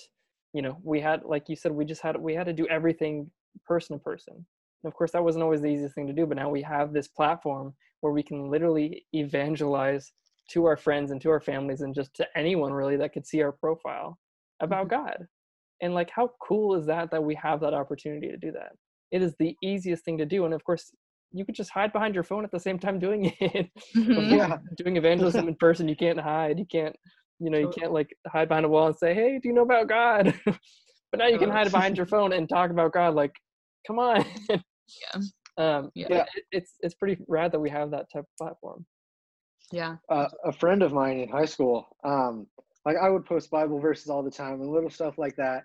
you 0.52 0.62
know 0.62 0.76
we 0.82 1.00
had 1.00 1.22
like 1.24 1.48
you 1.48 1.56
said 1.56 1.72
we 1.72 1.84
just 1.84 2.02
had 2.02 2.16
we 2.16 2.34
had 2.34 2.46
to 2.46 2.52
do 2.52 2.66
everything 2.68 3.30
person 3.66 3.96
to 3.96 4.02
person 4.02 4.44
and 4.84 4.92
of 4.92 4.96
course, 4.96 5.12
that 5.12 5.24
wasn't 5.24 5.42
always 5.42 5.62
the 5.62 5.68
easiest 5.68 5.94
thing 5.94 6.06
to 6.06 6.12
do, 6.12 6.26
but 6.26 6.36
now 6.36 6.50
we 6.50 6.60
have 6.60 6.92
this 6.92 7.08
platform 7.08 7.72
where 8.02 8.12
we 8.12 8.22
can 8.22 8.50
literally 8.50 9.06
evangelize 9.14 10.12
to 10.50 10.66
our 10.66 10.76
friends 10.76 11.10
and 11.10 11.22
to 11.22 11.30
our 11.30 11.40
families 11.40 11.80
and 11.80 11.94
just 11.94 12.12
to 12.14 12.26
anyone 12.36 12.70
really 12.70 12.98
that 12.98 13.14
could 13.14 13.26
see 13.26 13.40
our 13.40 13.50
profile 13.52 14.18
about 14.60 14.88
mm-hmm. 14.88 15.06
God. 15.06 15.26
And 15.80 15.94
like, 15.94 16.10
how 16.10 16.32
cool 16.38 16.74
is 16.74 16.84
that 16.86 17.10
that 17.10 17.24
we 17.24 17.34
have 17.36 17.60
that 17.60 17.72
opportunity 17.72 18.28
to 18.28 18.36
do 18.36 18.52
that? 18.52 18.72
It 19.10 19.22
is 19.22 19.34
the 19.38 19.56
easiest 19.62 20.04
thing 20.04 20.18
to 20.18 20.26
do. 20.26 20.44
And 20.44 20.52
of 20.52 20.62
course, 20.64 20.90
you 21.32 21.46
could 21.46 21.54
just 21.54 21.70
hide 21.70 21.94
behind 21.94 22.14
your 22.14 22.24
phone 22.24 22.44
at 22.44 22.50
the 22.50 22.60
same 22.60 22.78
time 22.78 22.98
doing 22.98 23.34
it. 23.40 23.70
Mm-hmm. 23.96 24.34
yeah. 24.34 24.58
Doing 24.76 24.98
evangelism 24.98 25.48
in 25.48 25.54
person, 25.54 25.88
you 25.88 25.96
can't 25.96 26.20
hide. 26.20 26.58
You 26.58 26.66
can't, 26.66 26.94
you 27.40 27.48
know, 27.48 27.58
you 27.58 27.70
can't 27.70 27.92
like 27.92 28.14
hide 28.26 28.48
behind 28.48 28.66
a 28.66 28.68
wall 28.68 28.88
and 28.88 28.96
say, 28.96 29.14
hey, 29.14 29.40
do 29.42 29.48
you 29.48 29.54
know 29.54 29.62
about 29.62 29.88
God? 29.88 30.34
but 30.44 31.18
now 31.18 31.26
you 31.26 31.38
can 31.38 31.50
hide 31.50 31.70
behind 31.70 31.96
your 31.96 32.06
phone 32.06 32.34
and 32.34 32.50
talk 32.50 32.70
about 32.70 32.92
God 32.92 33.14
like, 33.14 33.32
come 33.86 33.98
on 33.98 34.26
yeah. 34.88 35.20
Um 35.58 35.90
yeah, 35.94 36.06
yeah. 36.10 36.24
It, 36.34 36.44
it's 36.52 36.72
it's 36.80 36.94
pretty 36.94 37.22
rad 37.28 37.52
that 37.52 37.60
we 37.60 37.70
have 37.70 37.90
that 37.90 38.06
type 38.12 38.24
of 38.24 38.36
platform. 38.38 38.84
Yeah. 39.72 39.96
Uh, 40.08 40.28
a 40.44 40.52
friend 40.52 40.82
of 40.82 40.92
mine 40.92 41.18
in 41.20 41.28
high 41.28 41.46
school 41.46 41.86
um 42.04 42.46
like 42.84 42.96
i 43.02 43.08
would 43.08 43.24
post 43.24 43.50
bible 43.50 43.80
verses 43.80 44.08
all 44.08 44.22
the 44.22 44.30
time 44.30 44.60
and 44.60 44.70
little 44.70 44.90
stuff 44.90 45.16
like 45.16 45.36
that 45.36 45.62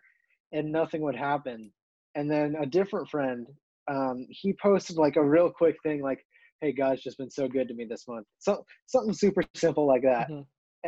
and 0.51 0.71
nothing 0.71 1.01
would 1.01 1.15
happen. 1.15 1.71
And 2.15 2.29
then 2.31 2.55
a 2.59 2.65
different 2.65 3.09
friend 3.09 3.47
um 3.91 4.25
he 4.29 4.53
posted 4.61 4.97
like 4.97 5.15
a 5.15 5.23
real 5.23 5.49
quick 5.51 5.75
thing 5.83 6.01
like 6.01 6.23
hey 6.61 6.71
god's 6.73 7.01
just 7.03 7.17
been 7.17 7.31
so 7.31 7.47
good 7.47 7.67
to 7.67 7.73
me 7.73 7.85
this 7.89 8.05
month. 8.07 8.27
So 8.39 8.63
something 8.87 9.13
super 9.13 9.43
simple 9.55 9.87
like 9.87 10.03
that. 10.03 10.29
Mm-hmm. 10.29 10.41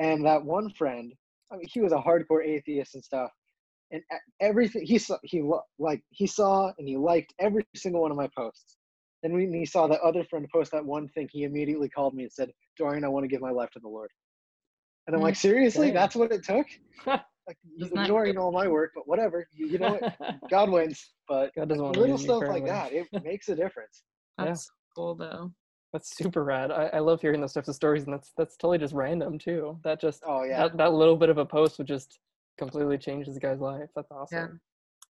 and 0.04 0.26
that 0.26 0.44
one 0.44 0.70
friend 0.78 1.12
i 1.52 1.58
mean 1.58 1.68
he 1.72 1.82
was 1.82 1.92
a 1.92 1.98
hardcore 1.98 2.46
atheist 2.46 2.96
and 2.96 3.04
stuff 3.04 3.30
and 3.92 4.02
everything 4.40 4.86
he 4.86 4.98
saw 4.98 5.18
he 5.24 5.44
like 5.80 6.02
he 6.10 6.28
saw 6.28 6.72
and 6.78 6.88
he 6.88 6.98
liked 6.98 7.34
every 7.40 7.66
single 7.76 8.02
one 8.02 8.12
of 8.12 8.18
my 8.18 8.30
posts. 8.38 8.78
Then 9.24 9.34
when 9.34 9.54
he 9.54 9.66
saw 9.66 9.88
that 9.88 10.02
other 10.02 10.24
friend 10.24 10.48
post 10.52 10.72
that 10.72 10.84
one 10.84 11.08
thing 11.10 11.30
he 11.32 11.44
immediately 11.44 11.90
called 11.90 12.14
me 12.16 12.24
and 12.24 12.32
said 12.32 12.52
dorian 12.78 13.04
i 13.04 13.08
want 13.08 13.24
to 13.24 13.28
give 13.28 13.42
my 13.42 13.52
life 13.52 13.70
to 13.72 13.80
the 13.80 13.88
lord. 13.88 14.10
And 15.08 15.16
i'm 15.16 15.22
like 15.22 15.36
mm, 15.36 15.42
seriously? 15.42 15.92
that's 15.92 16.16
what 16.16 16.32
it 16.32 16.44
took? 16.44 16.68
Like 17.48 17.58
he's 17.76 17.92
ignoring 17.92 18.38
all 18.38 18.52
my 18.52 18.68
work 18.68 18.92
but 18.94 19.08
whatever. 19.08 19.48
You, 19.52 19.66
you 19.66 19.80
know 19.80 19.98
what? 20.00 20.40
God 20.50 20.70
wins 20.70 21.12
but 21.28 21.52
god 21.56 21.70
doesn't 21.70 21.84
want 21.84 21.98
little 21.98 22.18
stuff 22.18 22.44
like 22.44 22.68
that 22.68 22.94
it 22.94 23.08
makes 23.24 23.50
a 23.50 23.56
difference. 23.56 24.04
That's 24.38 24.70
yeah. 24.70 24.94
cool 24.96 25.16
though. 25.16 25.52
That's 25.92 26.16
super 26.16 26.44
rad. 26.44 26.72
I, 26.72 26.86
I 26.94 27.00
love 27.00 27.20
hearing 27.20 27.42
those 27.42 27.52
types 27.52 27.68
of 27.68 27.76
stories, 27.76 28.06
and 28.06 28.14
that's 28.14 28.32
that's 28.38 28.56
totally 28.56 28.78
just 28.78 28.94
random 28.94 29.38
too. 29.38 29.78
That 29.84 30.00
just 30.00 30.24
oh 30.26 30.44
yeah, 30.44 30.68
that, 30.68 30.78
that 30.78 30.94
little 30.94 31.18
bit 31.18 31.30
of 31.30 31.38
a 31.38 31.46
post 31.46 31.80
would 31.80 31.88
just 31.88 32.20
completely 32.58 32.98
changed 32.98 33.30
this 33.30 33.38
guy's 33.38 33.60
life. 33.60 33.90
That's 33.96 34.12
awesome. 34.12 34.38
Yeah. 34.38 34.48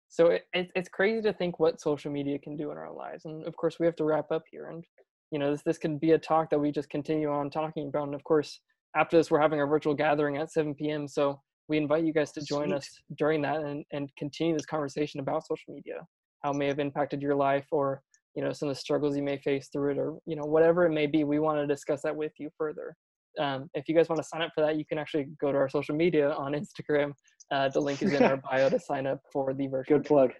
So 0.08 0.26
it, 0.26 0.44
it, 0.52 0.70
it's 0.74 0.88
crazy 0.88 1.22
to 1.22 1.32
think 1.32 1.58
what 1.58 1.80
social 1.80 2.12
media 2.12 2.38
can 2.38 2.56
do 2.56 2.70
in 2.70 2.76
our 2.76 2.92
lives. 2.92 3.24
And 3.24 3.46
of 3.46 3.56
course, 3.56 3.78
we 3.80 3.86
have 3.86 3.96
to 3.96 4.04
wrap 4.04 4.30
up 4.30 4.42
here. 4.50 4.68
And, 4.68 4.84
you 5.30 5.38
know, 5.38 5.50
this, 5.52 5.62
this 5.62 5.78
can 5.78 5.96
be 5.96 6.10
a 6.12 6.18
talk 6.18 6.50
that 6.50 6.58
we 6.58 6.70
just 6.70 6.90
continue 6.90 7.30
on 7.30 7.48
talking 7.48 7.88
about. 7.88 8.04
And 8.04 8.14
of 8.14 8.22
course, 8.24 8.60
after 8.94 9.16
this, 9.16 9.30
we're 9.30 9.40
having 9.40 9.58
our 9.58 9.66
virtual 9.66 9.94
gathering 9.94 10.36
at 10.36 10.52
7 10.52 10.74
p.m. 10.74 11.08
So 11.08 11.40
we 11.68 11.78
invite 11.78 12.04
you 12.04 12.12
guys 12.12 12.30
to 12.32 12.42
join 12.42 12.68
Sweet. 12.68 12.76
us 12.76 13.00
during 13.16 13.40
that 13.42 13.60
and, 13.60 13.84
and 13.92 14.10
continue 14.16 14.54
this 14.54 14.66
conversation 14.66 15.20
about 15.20 15.46
social 15.46 15.72
media, 15.72 16.06
how 16.42 16.50
it 16.50 16.56
may 16.56 16.66
have 16.66 16.78
impacted 16.78 17.22
your 17.22 17.34
life 17.34 17.66
or, 17.70 18.02
you 18.34 18.44
know, 18.44 18.52
some 18.52 18.68
of 18.68 18.74
the 18.74 18.80
struggles 18.80 19.16
you 19.16 19.22
may 19.22 19.38
face 19.38 19.68
through 19.72 19.92
it 19.92 19.98
or, 19.98 20.18
you 20.26 20.36
know, 20.36 20.44
whatever 20.44 20.84
it 20.84 20.92
may 20.92 21.06
be. 21.06 21.24
We 21.24 21.38
want 21.38 21.58
to 21.58 21.66
discuss 21.66 22.02
that 22.02 22.14
with 22.14 22.32
you 22.38 22.50
further 22.58 22.94
um, 23.40 23.70
if 23.74 23.88
you 23.88 23.94
guys 23.94 24.08
want 24.08 24.20
to 24.20 24.28
sign 24.28 24.42
up 24.42 24.50
for 24.54 24.60
that, 24.62 24.76
you 24.76 24.84
can 24.84 24.98
actually 24.98 25.28
go 25.40 25.52
to 25.52 25.58
our 25.58 25.68
social 25.68 25.94
media 25.94 26.32
on 26.32 26.52
Instagram. 26.52 27.12
Uh, 27.50 27.68
the 27.68 27.80
link 27.80 28.02
is 28.02 28.12
in 28.12 28.22
our 28.22 28.36
bio 28.50 28.68
to 28.68 28.78
sign 28.78 29.06
up 29.06 29.20
for 29.32 29.54
the 29.54 29.66
virtual. 29.66 29.98
Good 29.98 30.06
plug. 30.06 30.30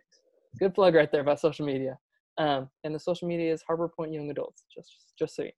Good 0.58 0.74
plug 0.74 0.94
right 0.94 1.10
there 1.10 1.22
about 1.22 1.40
social 1.40 1.66
media. 1.66 1.98
Um, 2.38 2.68
and 2.84 2.94
the 2.94 2.98
social 2.98 3.28
media 3.28 3.52
is 3.52 3.62
Harbor 3.66 3.90
Point 3.94 4.12
Young 4.12 4.30
Adults. 4.30 4.64
Just 4.74 4.90
just 5.18 5.36
so 5.36 5.42
you. 5.42 5.50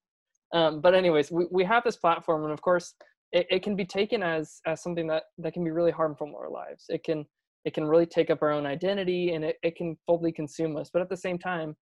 Um, 0.53 0.81
but 0.81 0.95
anyways, 0.95 1.31
we, 1.31 1.47
we 1.51 1.65
have 1.65 1.85
this 1.85 1.97
platform, 1.97 2.45
and 2.45 2.53
of 2.53 2.61
course, 2.61 2.95
it, 3.33 3.47
it 3.51 3.63
can 3.63 3.77
be 3.77 3.85
taken 3.85 4.23
as 4.23 4.61
as 4.67 4.83
something 4.83 5.07
that 5.09 5.25
that 5.39 5.53
can 5.53 5.65
be 5.65 5.71
really 5.71 5.93
harmful 5.93 6.27
in 6.27 6.35
our 6.35 6.51
lives. 6.51 6.85
It 6.89 7.05
can 7.05 7.25
it 7.65 7.75
can 7.75 7.85
really 7.85 8.07
take 8.07 8.31
up 8.31 8.43
our 8.43 8.51
own 8.51 8.67
identity, 8.67 9.35
and 9.35 9.45
it, 9.45 9.57
it 9.63 9.77
can 9.77 9.97
fully 10.07 10.33
consume 10.33 10.77
us. 10.77 10.91
But 10.93 11.03
at 11.03 11.09
the 11.09 11.17
same 11.17 11.39
time, 11.39 11.77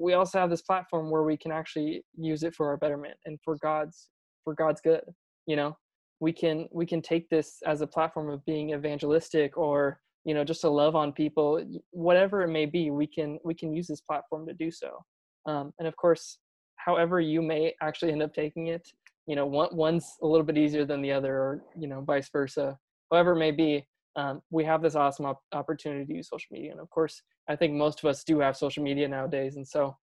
we 0.00 0.14
also 0.14 0.38
have 0.38 0.50
this 0.50 0.62
platform 0.62 1.10
where 1.10 1.22
we 1.24 1.36
can 1.36 1.52
actually 1.52 2.02
use 2.16 2.42
it 2.42 2.54
for 2.54 2.68
our 2.68 2.76
betterment 2.76 3.14
and 3.26 3.38
for 3.44 3.56
God's 3.60 4.08
for 4.48 4.54
God's 4.54 4.80
good. 4.80 5.02
You 5.46 5.56
know, 5.56 5.76
we 6.20 6.32
can 6.32 6.68
we 6.72 6.86
can 6.86 7.02
take 7.02 7.28
this 7.28 7.58
as 7.66 7.82
a 7.82 7.86
platform 7.86 8.30
of 8.30 8.44
being 8.46 8.70
evangelistic 8.70 9.58
or 9.58 10.00
you 10.24 10.32
know 10.32 10.42
just 10.42 10.62
to 10.62 10.70
love 10.70 10.96
on 10.96 11.12
people 11.12 11.62
whatever 11.90 12.42
it 12.42 12.48
may 12.48 12.66
be 12.66 12.90
we 12.90 13.06
can 13.06 13.38
we 13.44 13.54
can 13.54 13.72
use 13.74 13.86
this 13.86 14.00
platform 14.00 14.46
to 14.46 14.54
do 14.54 14.70
so. 14.70 15.04
Um, 15.46 15.72
and 15.78 15.86
of 15.86 15.94
course 15.96 16.38
however 16.76 17.20
you 17.20 17.42
may 17.42 17.74
actually 17.82 18.12
end 18.12 18.22
up 18.22 18.34
taking 18.34 18.68
it 18.68 18.88
you 19.26 19.36
know 19.36 19.46
one, 19.46 19.68
one's 19.72 20.06
a 20.22 20.26
little 20.26 20.46
bit 20.46 20.58
easier 20.58 20.84
than 20.86 21.02
the 21.02 21.12
other 21.12 21.34
or 21.34 21.62
you 21.78 21.88
know 21.88 22.00
vice 22.00 22.30
versa 22.30 22.76
however 23.10 23.32
it 23.32 23.38
may 23.38 23.50
be 23.50 23.86
um, 24.16 24.40
we 24.50 24.64
have 24.64 24.82
this 24.82 24.96
awesome 24.96 25.26
op- 25.26 25.42
opportunity 25.52 26.04
to 26.06 26.14
use 26.14 26.28
social 26.28 26.48
media. 26.50 26.72
And 26.72 26.80
of 26.80 26.88
course 26.90 27.22
i 27.50 27.54
think 27.54 27.74
most 27.74 28.02
of 28.02 28.08
us 28.10 28.24
do 28.24 28.40
have 28.40 28.56
social 28.56 28.82
media 28.82 29.06
nowadays. 29.08 29.56
And 29.56 29.68
so 29.68 29.96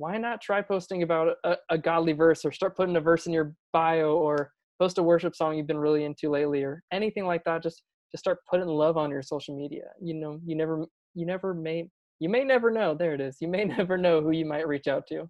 why 0.00 0.16
not 0.16 0.40
try 0.40 0.62
posting 0.62 1.02
about 1.02 1.36
a, 1.44 1.56
a 1.68 1.76
godly 1.76 2.14
verse 2.14 2.42
or 2.46 2.50
start 2.50 2.74
putting 2.74 2.96
a 2.96 3.00
verse 3.00 3.26
in 3.26 3.34
your 3.34 3.52
bio 3.70 4.16
or 4.16 4.50
post 4.80 4.96
a 4.96 5.02
worship 5.02 5.36
song 5.36 5.56
you've 5.56 5.66
been 5.66 5.78
really 5.78 6.04
into 6.04 6.30
lately 6.30 6.62
or 6.62 6.82
anything 6.90 7.26
like 7.26 7.44
that 7.44 7.62
just 7.62 7.82
just 8.10 8.24
start 8.24 8.38
putting 8.50 8.66
love 8.66 8.96
on 8.96 9.10
your 9.10 9.22
social 9.22 9.54
media. 9.54 9.84
You 10.02 10.14
know 10.14 10.40
you 10.44 10.56
never 10.56 10.86
you 11.14 11.26
never 11.26 11.52
may 11.52 11.86
you 12.18 12.30
may 12.30 12.44
never 12.44 12.70
know 12.70 12.94
there 12.94 13.12
it 13.12 13.20
is 13.20 13.36
you 13.40 13.48
may 13.48 13.64
never 13.76 13.98
know 13.98 14.22
who 14.22 14.30
you 14.30 14.46
might 14.46 14.66
reach 14.66 14.88
out 14.88 15.06
to. 15.08 15.28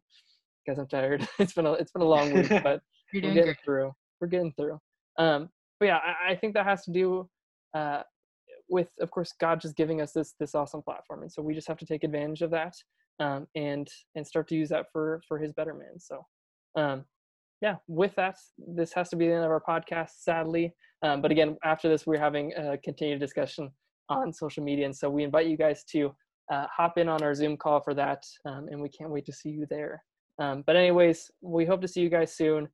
Because 0.64 0.78
i'm 0.78 0.87
tired. 0.87 1.26
It's 1.40 1.52
been 1.52 1.66
a 1.66 1.72
it's 1.72 1.90
been 1.90 2.02
a 2.02 2.06
long 2.06 2.33
week 2.33 2.48
but 2.62 2.80
we're 3.12 3.22
getting 3.22 3.42
great. 3.44 3.64
through 3.64 3.92
we're 4.20 4.28
getting 4.28 4.52
through. 4.52 4.78
Um 5.18 5.48
but 5.80 5.87
yeah 5.87 5.98
I, 5.98 6.33
I 6.33 6.37
think 6.37 6.54
that 6.54 6.64
has 6.64 6.85
to 6.85 6.92
do 6.92 7.28
uh 7.74 8.02
with 8.68 8.90
of 9.00 9.11
course 9.11 9.35
god 9.40 9.61
just 9.61 9.76
giving 9.76 10.00
us 10.00 10.12
this 10.12 10.35
this 10.38 10.54
awesome 10.54 10.80
platform 10.80 11.22
and 11.22 11.33
so 11.33 11.42
we 11.42 11.54
just 11.54 11.66
have 11.66 11.78
to 11.78 11.87
take 11.87 12.04
advantage 12.04 12.42
of 12.42 12.52
that 12.52 12.74
um 13.20 13.46
and 13.54 13.88
and 14.16 14.26
start 14.26 14.48
to 14.48 14.56
use 14.56 14.68
that 14.68 14.87
for 14.92 15.20
for 15.28 15.38
his 15.38 15.52
betterment 15.52 16.02
so 16.02 16.24
um 16.76 17.04
yeah, 17.61 17.76
with 17.88 18.14
that, 18.16 18.37
this 18.59 18.92
has 18.94 19.11
to 19.11 19.16
be 19.16 19.26
the 19.26 19.35
end 19.35 19.44
of 19.44 19.50
our 19.50 19.61
podcast, 19.61 20.11
sadly. 20.20 20.74
Um, 21.02 21.20
but 21.20 21.30
again, 21.30 21.56
after 21.62 21.88
this, 21.88 22.06
we're 22.06 22.18
having 22.18 22.52
a 22.54 22.78
continued 22.78 23.20
discussion 23.20 23.70
on 24.09 24.33
social 24.33 24.64
media. 24.64 24.87
And 24.87 24.96
so 24.96 25.11
we 25.11 25.24
invite 25.24 25.46
you 25.46 25.56
guys 25.56 25.85
to 25.92 26.14
uh, 26.50 26.66
hop 26.74 26.96
in 26.96 27.09
on 27.09 27.22
our 27.22 27.35
Zoom 27.35 27.56
call 27.56 27.80
for 27.80 27.94
that. 27.94 28.24
Um, 28.46 28.68
and 28.70 28.80
we 28.80 28.88
can't 28.88 29.11
wait 29.11 29.26
to 29.26 29.33
see 29.33 29.50
you 29.50 29.66
there. 29.68 30.02
Um, 30.38 30.64
but, 30.66 30.74
anyways, 30.74 31.30
we 31.42 31.66
hope 31.66 31.83
to 31.83 31.88
see 31.88 32.00
you 32.00 32.09
guys 32.09 32.35
soon. 32.35 32.66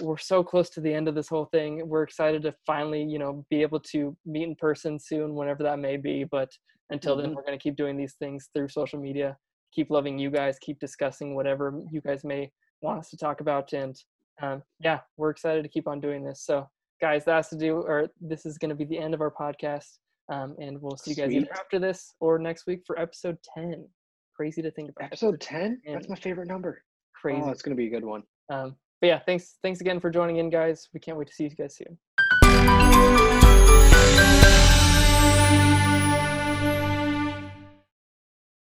We're 0.00 0.18
so 0.18 0.42
close 0.42 0.68
to 0.70 0.80
the 0.80 0.92
end 0.92 1.06
of 1.06 1.14
this 1.14 1.28
whole 1.28 1.44
thing. 1.46 1.86
We're 1.86 2.02
excited 2.02 2.42
to 2.42 2.54
finally, 2.66 3.04
you 3.04 3.20
know, 3.20 3.46
be 3.50 3.62
able 3.62 3.80
to 3.92 4.16
meet 4.26 4.44
in 4.44 4.56
person 4.56 4.98
soon, 4.98 5.34
whenever 5.34 5.62
that 5.62 5.78
may 5.78 5.96
be. 5.96 6.24
But 6.24 6.50
until 6.90 7.14
mm-hmm. 7.14 7.22
then, 7.22 7.34
we're 7.36 7.44
going 7.44 7.58
to 7.58 7.62
keep 7.62 7.76
doing 7.76 7.96
these 7.96 8.14
things 8.14 8.48
through 8.52 8.68
social 8.68 8.98
media. 8.98 9.36
Keep 9.72 9.90
loving 9.90 10.18
you 10.18 10.30
guys. 10.30 10.58
Keep 10.60 10.78
discussing 10.80 11.34
whatever 11.34 11.80
you 11.90 12.00
guys 12.00 12.24
may 12.24 12.50
want 12.82 12.98
us 12.98 13.10
to 13.10 13.16
talk 13.16 13.40
about. 13.40 13.72
And 13.72 13.96
um, 14.40 14.62
yeah, 14.80 15.00
we're 15.16 15.30
excited 15.30 15.62
to 15.62 15.68
keep 15.68 15.88
on 15.88 16.00
doing 16.00 16.24
this. 16.24 16.42
So, 16.44 16.68
guys, 17.00 17.24
that's 17.24 17.48
to 17.50 17.56
do, 17.56 17.76
or 17.76 18.08
this 18.20 18.46
is 18.46 18.58
going 18.58 18.70
to 18.70 18.74
be 18.74 18.84
the 18.84 18.98
end 18.98 19.14
of 19.14 19.20
our 19.20 19.30
podcast. 19.30 19.98
Um, 20.28 20.54
and 20.60 20.80
we'll 20.80 20.96
see 20.96 21.10
you 21.10 21.16
guys 21.16 21.26
Sweet. 21.30 21.42
either 21.42 21.52
after 21.54 21.78
this 21.78 22.14
or 22.20 22.38
next 22.38 22.66
week 22.66 22.80
for 22.86 22.98
episode 22.98 23.38
10. 23.54 23.86
Crazy 24.34 24.62
to 24.62 24.70
think 24.70 24.90
about. 24.90 25.06
Episode 25.06 25.40
10? 25.40 25.82
That's 25.86 26.08
my 26.08 26.16
favorite 26.16 26.48
number. 26.48 26.82
Crazy. 27.20 27.42
Oh, 27.44 27.50
it's 27.50 27.62
going 27.62 27.76
to 27.76 27.80
be 27.80 27.86
a 27.86 27.90
good 27.90 28.04
one. 28.04 28.22
Um, 28.50 28.76
but 29.00 29.08
yeah, 29.08 29.20
thanks, 29.26 29.56
thanks 29.62 29.80
again 29.80 30.00
for 30.00 30.10
joining 30.10 30.36
in, 30.36 30.48
guys. 30.48 30.88
We 30.94 31.00
can't 31.00 31.18
wait 31.18 31.28
to 31.28 31.34
see 31.34 31.44
you 31.44 31.50
guys 31.50 31.76
soon. 31.76 31.98